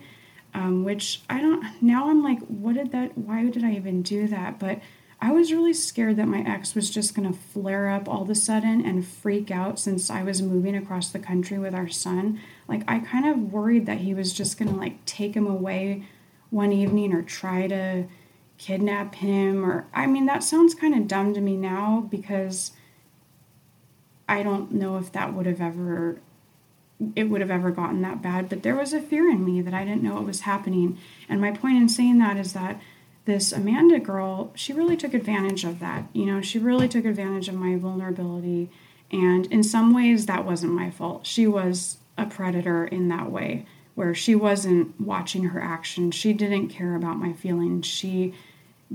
Um, 0.54 0.86
which 0.86 1.22
I 1.30 1.42
don't, 1.42 1.82
now 1.82 2.10
I'm 2.10 2.24
like, 2.24 2.40
what 2.48 2.76
did 2.76 2.94
that, 2.94 3.18
why 3.18 3.46
did 3.50 3.66
I 3.66 3.74
even 3.74 4.02
do 4.02 4.26
that? 4.30 4.58
But 4.58 4.80
I 5.22 5.32
was 5.32 5.52
really 5.52 5.74
scared 5.74 6.16
that 6.16 6.28
my 6.28 6.42
ex 6.42 6.76
was 6.76 6.90
just 6.90 7.14
to 7.28 7.38
flare 7.38 7.90
up 7.90 8.08
all 8.08 8.22
of 8.22 8.30
a 8.30 8.36
sudden 8.36 8.86
and 8.86 9.06
freak 9.06 9.52
out 9.52 9.80
since 9.80 10.10
I 10.10 10.24
was 10.24 10.42
moving 10.42 10.76
across 10.76 11.10
the 11.10 11.20
country 11.20 11.58
with 11.58 11.76
our 11.76 11.90
son. 11.90 12.40
Like, 12.70 12.84
I 12.88 13.00
kind 13.00 13.26
of 13.26 13.52
worried 13.52 13.86
that 13.86 14.00
he 14.00 14.14
was 14.14 14.32
just 14.32 14.58
to 14.60 14.78
like 14.78 15.04
take 15.06 15.36
him 15.36 15.48
away 15.48 16.06
one 16.52 16.72
evening 16.72 17.14
or 17.14 17.22
try 17.22 17.68
to 17.68 18.06
kidnap 18.58 19.16
him 19.16 19.66
or 19.66 19.88
I 19.94 20.08
mean 20.08 20.26
that 20.28 20.44
sounds 20.44 20.74
kind 20.74 20.96
of 20.96 21.08
dumb 21.08 21.34
to 21.34 21.42
me 21.42 21.58
now 21.58 22.08
because 22.10 22.72
I 24.28 24.44
don't 24.44 24.72
know 24.72 24.98
if 24.98 25.12
that 25.12 25.34
would 25.34 25.46
have 25.46 25.62
ever 25.62 26.22
it 27.16 27.26
would 27.26 27.42
have 27.42 27.52
ever 27.52 27.72
gotten 27.72 28.02
that 28.04 28.22
bad, 28.22 28.48
but 28.48 28.64
there 28.64 28.76
was 28.76 28.94
a 28.94 29.02
fear 29.02 29.30
in 29.30 29.44
me 29.44 29.62
that 29.62 29.74
I 29.74 29.84
didn't 29.84 30.02
know 30.02 30.16
what 30.16 30.26
was 30.26 30.42
happening. 30.42 30.98
And 31.28 31.42
my 31.42 31.52
point 31.52 31.76
in 31.76 31.90
saying 31.90 32.20
that 32.20 32.38
is 32.38 32.54
that 32.54 32.80
this 33.26 33.52
Amanda 33.52 34.00
girl, 34.00 34.52
she 34.56 34.72
really 34.72 34.96
took 34.96 35.14
advantage 35.14 35.66
of 35.66 35.80
that. 35.80 36.06
You 36.14 36.26
know, 36.26 36.42
she 36.42 36.58
really 36.58 36.88
took 36.88 37.04
advantage 37.04 37.50
of 37.50 37.56
my 37.56 37.76
vulnerability. 37.76 38.70
And 39.12 39.46
in 39.48 39.62
some 39.62 39.94
ways, 39.94 40.26
that 40.28 40.46
wasn't 40.46 40.72
my 40.72 40.90
fault. 40.90 41.26
She 41.26 41.48
was 41.48 41.98
a 42.18 42.26
predator 42.26 42.86
in 42.86 43.10
that 43.10 43.30
way 43.30 43.66
where 43.96 44.14
she 44.14 44.36
wasn't 44.36 45.00
watching 45.00 45.46
her 45.46 45.62
actions. 45.62 46.14
She 46.16 46.34
didn't 46.34 46.70
care 46.70 46.96
about 46.96 47.18
my 47.18 47.34
feelings. 47.34 47.86
She 47.86 48.34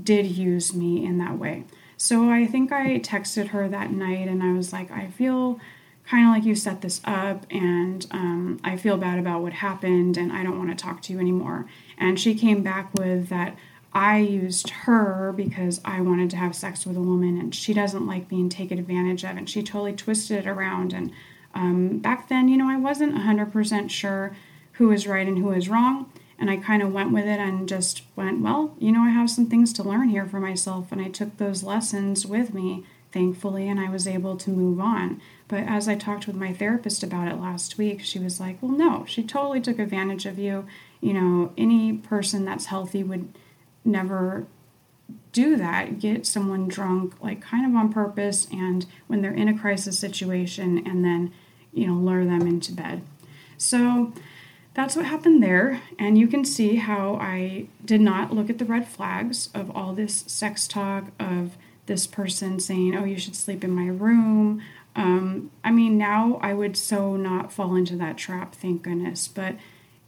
did 0.00 0.26
use 0.26 0.74
me 0.74 1.04
in 1.04 1.18
that 1.18 1.38
way. 1.38 1.64
So 1.96 2.30
I 2.30 2.46
think 2.46 2.70
I 2.72 2.98
texted 3.00 3.48
her 3.48 3.68
that 3.68 3.90
night 3.90 4.28
and 4.28 4.42
I 4.42 4.52
was 4.52 4.72
like, 4.72 4.90
I 4.90 5.08
feel 5.08 5.60
kind 6.06 6.26
of 6.26 6.34
like 6.34 6.44
you 6.44 6.54
set 6.54 6.80
this 6.80 7.00
up 7.04 7.46
and 7.50 8.06
um, 8.10 8.60
I 8.64 8.76
feel 8.76 8.96
bad 8.96 9.18
about 9.18 9.42
what 9.42 9.52
happened 9.52 10.16
and 10.16 10.32
I 10.32 10.42
don't 10.42 10.58
want 10.58 10.70
to 10.70 10.82
talk 10.82 11.02
to 11.02 11.12
you 11.12 11.20
anymore. 11.20 11.66
And 11.98 12.18
she 12.18 12.34
came 12.34 12.62
back 12.62 12.92
with 12.94 13.28
that 13.28 13.56
I 13.92 14.18
used 14.18 14.70
her 14.70 15.32
because 15.36 15.80
I 15.84 16.00
wanted 16.00 16.30
to 16.30 16.36
have 16.36 16.54
sex 16.54 16.86
with 16.86 16.96
a 16.96 17.00
woman 17.00 17.38
and 17.38 17.54
she 17.54 17.74
doesn't 17.74 18.06
like 18.06 18.28
being 18.28 18.48
taken 18.48 18.78
advantage 18.78 19.24
of. 19.24 19.36
And 19.36 19.48
she 19.48 19.62
totally 19.62 19.92
twisted 19.92 20.38
it 20.38 20.46
around. 20.46 20.92
And 20.92 21.12
um, 21.54 21.98
back 21.98 22.28
then, 22.28 22.48
you 22.48 22.56
know, 22.56 22.68
I 22.68 22.76
wasn't 22.76 23.14
100% 23.14 23.90
sure 23.90 24.36
who 24.72 24.88
was 24.88 25.06
right 25.06 25.26
and 25.26 25.38
who 25.38 25.52
is 25.52 25.68
wrong. 25.68 26.12
And 26.38 26.50
I 26.50 26.56
kind 26.56 26.82
of 26.82 26.92
went 26.92 27.12
with 27.12 27.26
it 27.26 27.38
and 27.38 27.68
just 27.68 28.02
went, 28.16 28.40
well, 28.40 28.74
you 28.78 28.92
know, 28.92 29.02
I 29.02 29.10
have 29.10 29.28
some 29.28 29.46
things 29.46 29.72
to 29.74 29.82
learn 29.82 30.08
here 30.08 30.26
for 30.26 30.40
myself. 30.40 30.90
And 30.90 31.00
I 31.00 31.08
took 31.08 31.36
those 31.36 31.62
lessons 31.62 32.24
with 32.24 32.54
me, 32.54 32.84
thankfully, 33.12 33.68
and 33.68 33.78
I 33.78 33.90
was 33.90 34.06
able 34.06 34.36
to 34.38 34.50
move 34.50 34.80
on. 34.80 35.20
But 35.48 35.64
as 35.64 35.86
I 35.86 35.96
talked 35.96 36.26
with 36.26 36.36
my 36.36 36.54
therapist 36.54 37.02
about 37.02 37.28
it 37.28 37.40
last 37.40 37.76
week, 37.76 38.00
she 38.00 38.18
was 38.18 38.40
like, 38.40 38.62
well, 38.62 38.72
no, 38.72 39.04
she 39.06 39.22
totally 39.22 39.60
took 39.60 39.78
advantage 39.78 40.24
of 40.24 40.38
you. 40.38 40.64
You 41.02 41.12
know, 41.12 41.52
any 41.58 41.92
person 41.92 42.46
that's 42.46 42.66
healthy 42.66 43.02
would 43.02 43.36
never 43.84 44.46
do 45.32 45.56
that, 45.56 45.98
get 45.98 46.26
someone 46.26 46.68
drunk, 46.68 47.20
like 47.20 47.40
kind 47.40 47.66
of 47.66 47.76
on 47.76 47.92
purpose, 47.92 48.46
and 48.50 48.86
when 49.06 49.22
they're 49.22 49.32
in 49.32 49.48
a 49.48 49.58
crisis 49.58 49.98
situation, 49.98 50.86
and 50.86 51.04
then, 51.04 51.32
you 51.72 51.86
know, 51.86 51.94
lure 51.94 52.24
them 52.24 52.46
into 52.46 52.72
bed. 52.72 53.02
So, 53.56 54.12
that's 54.74 54.96
what 54.96 55.04
happened 55.04 55.42
there. 55.42 55.82
And 55.98 56.16
you 56.16 56.26
can 56.26 56.44
see 56.44 56.76
how 56.76 57.16
I 57.16 57.66
did 57.84 58.00
not 58.00 58.32
look 58.32 58.48
at 58.48 58.58
the 58.58 58.64
red 58.64 58.86
flags 58.86 59.48
of 59.54 59.70
all 59.76 59.92
this 59.92 60.24
sex 60.26 60.68
talk, 60.68 61.06
of 61.18 61.56
this 61.86 62.06
person 62.06 62.60
saying, 62.60 62.96
oh, 62.96 63.04
you 63.04 63.18
should 63.18 63.34
sleep 63.34 63.64
in 63.64 63.72
my 63.72 63.88
room. 63.88 64.62
Um, 64.94 65.50
I 65.64 65.70
mean, 65.70 65.98
now 65.98 66.38
I 66.42 66.54
would 66.54 66.76
so 66.76 67.16
not 67.16 67.52
fall 67.52 67.74
into 67.74 67.96
that 67.96 68.16
trap, 68.16 68.54
thank 68.54 68.82
goodness. 68.82 69.28
But 69.28 69.56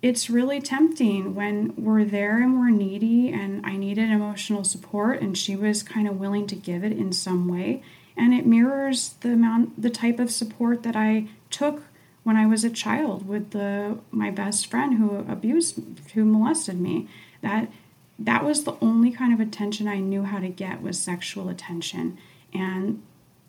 it's 0.00 0.30
really 0.30 0.60
tempting 0.60 1.34
when 1.34 1.74
we're 1.76 2.04
there 2.04 2.42
and 2.42 2.58
we're 2.58 2.70
needy, 2.70 3.30
and 3.30 3.64
I 3.64 3.76
needed 3.76 4.10
emotional 4.10 4.64
support, 4.64 5.20
and 5.20 5.38
she 5.38 5.54
was 5.54 5.82
kind 5.82 6.08
of 6.08 6.18
willing 6.18 6.46
to 6.48 6.56
give 6.56 6.82
it 6.82 6.92
in 6.92 7.12
some 7.12 7.48
way. 7.48 7.82
And 8.16 8.34
it 8.34 8.44
mirrors 8.44 9.14
the 9.20 9.32
amount, 9.32 9.80
the 9.80 9.90
type 9.90 10.18
of 10.18 10.30
support 10.30 10.82
that 10.82 10.96
I 10.96 11.28
took 11.50 11.84
when 12.24 12.36
I 12.36 12.46
was 12.46 12.64
a 12.64 12.70
child 12.70 13.26
with 13.26 13.50
the 13.50 13.98
my 14.10 14.30
best 14.30 14.66
friend 14.66 14.98
who 14.98 15.18
abused 15.30 15.80
who 16.14 16.24
molested 16.24 16.80
me. 16.80 17.08
That 17.40 17.70
that 18.18 18.44
was 18.44 18.64
the 18.64 18.76
only 18.80 19.10
kind 19.10 19.32
of 19.32 19.40
attention 19.40 19.88
I 19.88 19.98
knew 19.98 20.24
how 20.24 20.38
to 20.38 20.48
get 20.48 20.82
was 20.82 20.98
sexual 20.98 21.48
attention. 21.48 22.18
And 22.54 23.02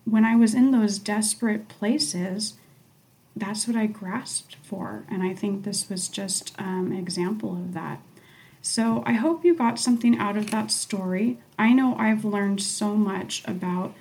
when 0.06 0.26
I 0.26 0.36
was 0.36 0.54
in 0.54 0.72
those 0.72 0.98
desperate 0.98 1.68
places, 1.68 2.56
that's 3.36 3.68
what 3.68 3.78
I 3.78 3.86
grasped 3.86 4.56
for. 4.64 5.04
And 5.10 5.24
I 5.24 5.34
think 5.34 5.64
this 5.64 5.90
was 5.90 6.08
just 6.08 6.54
um, 6.60 6.92
an 6.92 6.98
example 6.98 7.54
of 7.54 7.74
that. 7.74 8.02
So 8.62 9.04
I 9.06 9.14
hope 9.14 9.44
you 9.44 9.54
got 9.54 9.80
something 9.80 10.18
out 10.18 10.38
of 10.38 10.52
that 10.52 10.72
story. 10.72 11.38
I 11.60 11.74
know 11.74 11.96
I've 11.98 12.24
learned 12.24 12.62
so 12.62 12.96
much 12.96 13.44
about 13.46 13.94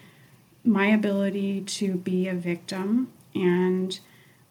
my 0.64 0.86
ability 0.86 1.62
to 1.62 1.94
be 1.94 2.28
a 2.28 2.34
victim 2.34 3.12
and 3.34 3.98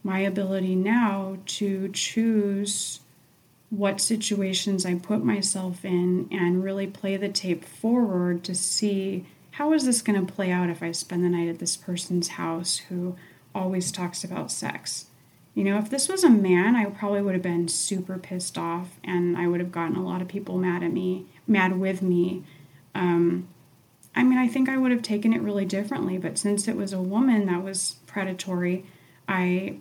my 0.04 0.20
ability 0.20 0.76
now 0.76 1.38
to 1.46 1.90
choose 1.90 3.02
what 3.70 4.02
situations 4.02 4.86
I 4.86 4.96
put 4.96 5.24
myself 5.24 5.86
in 5.86 6.28
and 6.32 6.64
really 6.64 6.88
play 6.88 7.16
the 7.18 7.30
tape 7.30 7.64
forward 7.64 8.44
to 8.44 8.54
see 8.54 9.26
how 9.52 9.74
is 9.74 9.86
this 9.86 10.02
going 10.02 10.26
to 10.26 10.34
play 10.34 10.52
out 10.52 10.70
if 10.70 10.84
I 10.84 10.92
spend 10.92 11.24
the 11.24 11.30
night 11.30 11.48
at 11.48 11.60
this 11.60 11.78
person's 11.78 12.30
house 12.30 12.78
who 12.90 13.16
always 13.54 13.92
talks 13.92 14.24
about 14.24 14.52
sex. 14.52 15.06
You 15.54 15.66
know, 15.66 15.78
if 15.78 15.90
this 15.90 16.08
was 16.08 16.24
a 16.24 16.30
man, 16.30 16.76
I 16.76 16.86
probably 16.86 17.22
would 17.22 17.34
have 17.34 17.44
been 17.44 17.68
super 17.68 18.18
pissed 18.18 18.58
off 18.58 19.00
and 19.04 19.38
I 19.38 19.48
would 19.48 19.60
have 19.60 19.72
gotten 19.72 19.98
a 19.98 20.04
lot 20.04 20.22
of 20.22 20.28
people 20.28 20.58
mad 20.58 20.84
at 20.84 20.94
me, 20.94 21.26
mad 21.48 21.80
with 21.80 22.02
me. 22.02 22.44
Um, 22.96 23.48
I 24.16 24.24
mean, 24.24 24.38
I 24.38 24.48
think 24.48 24.68
I 24.68 24.78
would 24.78 24.92
have 24.92 25.02
taken 25.02 25.34
it 25.34 25.42
really 25.42 25.66
differently, 25.66 26.18
but 26.18 26.38
since 26.38 26.68
it 26.68 26.76
was 26.76 26.94
a 26.94 27.02
woman 27.02 27.46
that 27.48 27.64
was 27.64 27.98
predatory, 28.08 28.86
I, 29.28 29.78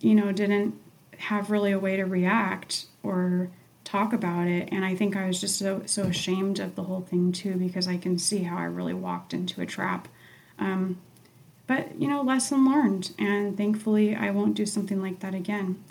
you 0.00 0.14
know, 0.14 0.32
didn't 0.32 0.74
have 1.18 1.50
really 1.50 1.72
a 1.72 1.78
way 1.78 1.96
to 1.96 2.04
react 2.04 2.86
or 3.02 3.50
talk 3.84 4.12
about 4.12 4.46
it. 4.46 4.68
And 4.70 4.84
I 4.84 4.94
think 4.94 5.16
I 5.16 5.26
was 5.26 5.40
just 5.40 5.58
so, 5.58 5.82
so 5.86 6.04
ashamed 6.04 6.60
of 6.60 6.74
the 6.74 6.84
whole 6.84 7.00
thing 7.00 7.32
too, 7.32 7.54
because 7.54 7.88
I 7.88 7.96
can 7.96 8.18
see 8.18 8.42
how 8.42 8.56
I 8.56 8.64
really 8.64 8.94
walked 8.94 9.32
into 9.32 9.60
a 9.60 9.66
trap. 9.66 10.08
Um, 10.58 10.98
but, 11.66 12.00
you 12.00 12.08
know, 12.08 12.22
lesson 12.22 12.64
learned. 12.64 13.12
And 13.18 13.56
thankfully, 13.56 14.14
I 14.14 14.30
won't 14.30 14.54
do 14.54 14.66
something 14.66 15.02
like 15.02 15.20
that 15.20 15.34
again. 15.34 15.82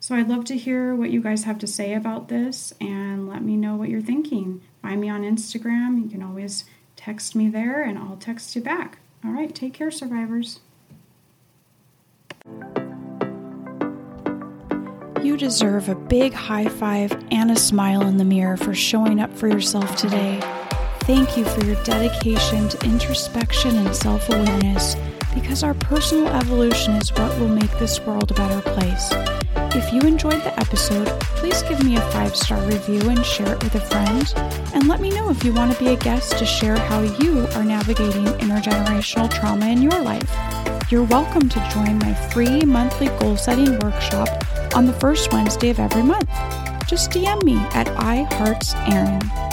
So 0.00 0.14
I'd 0.14 0.28
love 0.28 0.44
to 0.46 0.56
hear 0.56 0.94
what 0.94 1.10
you 1.10 1.22
guys 1.22 1.44
have 1.44 1.58
to 1.60 1.66
say 1.66 1.94
about 1.94 2.28
this 2.28 2.74
and 2.80 3.28
let 3.28 3.42
me 3.42 3.56
know 3.56 3.76
what 3.76 3.88
you're 3.88 4.00
thinking. 4.00 4.60
Find 4.82 5.00
me 5.00 5.08
on 5.08 5.22
Instagram. 5.22 6.02
You 6.02 6.08
can 6.08 6.22
always 6.22 6.64
text 6.94 7.34
me 7.34 7.48
there 7.48 7.82
and 7.82 7.98
I'll 7.98 8.16
text 8.16 8.54
you 8.54 8.62
back. 8.62 8.98
All 9.24 9.32
right, 9.32 9.54
take 9.54 9.74
care, 9.74 9.90
survivors. 9.90 10.60
You 15.26 15.36
deserve 15.36 15.88
a 15.88 15.96
big 15.96 16.32
high 16.32 16.68
five 16.68 17.10
and 17.32 17.50
a 17.50 17.56
smile 17.56 18.02
in 18.02 18.16
the 18.16 18.24
mirror 18.24 18.56
for 18.56 18.72
showing 18.72 19.18
up 19.18 19.36
for 19.36 19.48
yourself 19.48 19.96
today. 19.96 20.38
Thank 21.00 21.36
you 21.36 21.44
for 21.44 21.64
your 21.64 21.74
dedication 21.82 22.68
to 22.68 22.86
introspection 22.86 23.74
and 23.74 23.92
self 23.92 24.28
awareness 24.28 24.94
because 25.34 25.64
our 25.64 25.74
personal 25.74 26.28
evolution 26.28 26.94
is 26.94 27.12
what 27.14 27.36
will 27.40 27.48
make 27.48 27.76
this 27.80 27.98
world 28.02 28.30
a 28.30 28.34
better 28.34 28.62
place. 28.70 29.10
If 29.74 29.92
you 29.92 30.00
enjoyed 30.02 30.44
the 30.44 30.56
episode, 30.60 31.08
please 31.34 31.60
give 31.64 31.82
me 31.84 31.96
a 31.96 32.10
five 32.12 32.36
star 32.36 32.62
review 32.62 33.10
and 33.10 33.26
share 33.26 33.52
it 33.52 33.64
with 33.64 33.74
a 33.74 33.80
friend. 33.80 34.32
And 34.74 34.86
let 34.86 35.00
me 35.00 35.10
know 35.10 35.28
if 35.30 35.42
you 35.42 35.52
want 35.52 35.72
to 35.72 35.78
be 35.80 35.88
a 35.88 35.96
guest 35.96 36.38
to 36.38 36.46
share 36.46 36.78
how 36.78 37.02
you 37.02 37.48
are 37.56 37.64
navigating 37.64 38.26
intergenerational 38.26 39.28
trauma 39.28 39.66
in 39.66 39.82
your 39.82 40.00
life. 40.02 40.30
You're 40.88 41.02
welcome 41.02 41.48
to 41.48 41.70
join 41.74 41.98
my 41.98 42.14
free 42.30 42.60
monthly 42.60 43.08
goal 43.18 43.36
setting 43.36 43.76
workshop 43.80 44.45
on 44.76 44.84
the 44.84 44.92
first 44.92 45.32
Wednesday 45.32 45.70
of 45.70 45.78
every 45.78 46.02
month. 46.02 46.28
Just 46.86 47.10
DM 47.10 47.42
me 47.42 47.56
at 47.72 47.86
iheartserin. 47.96 49.45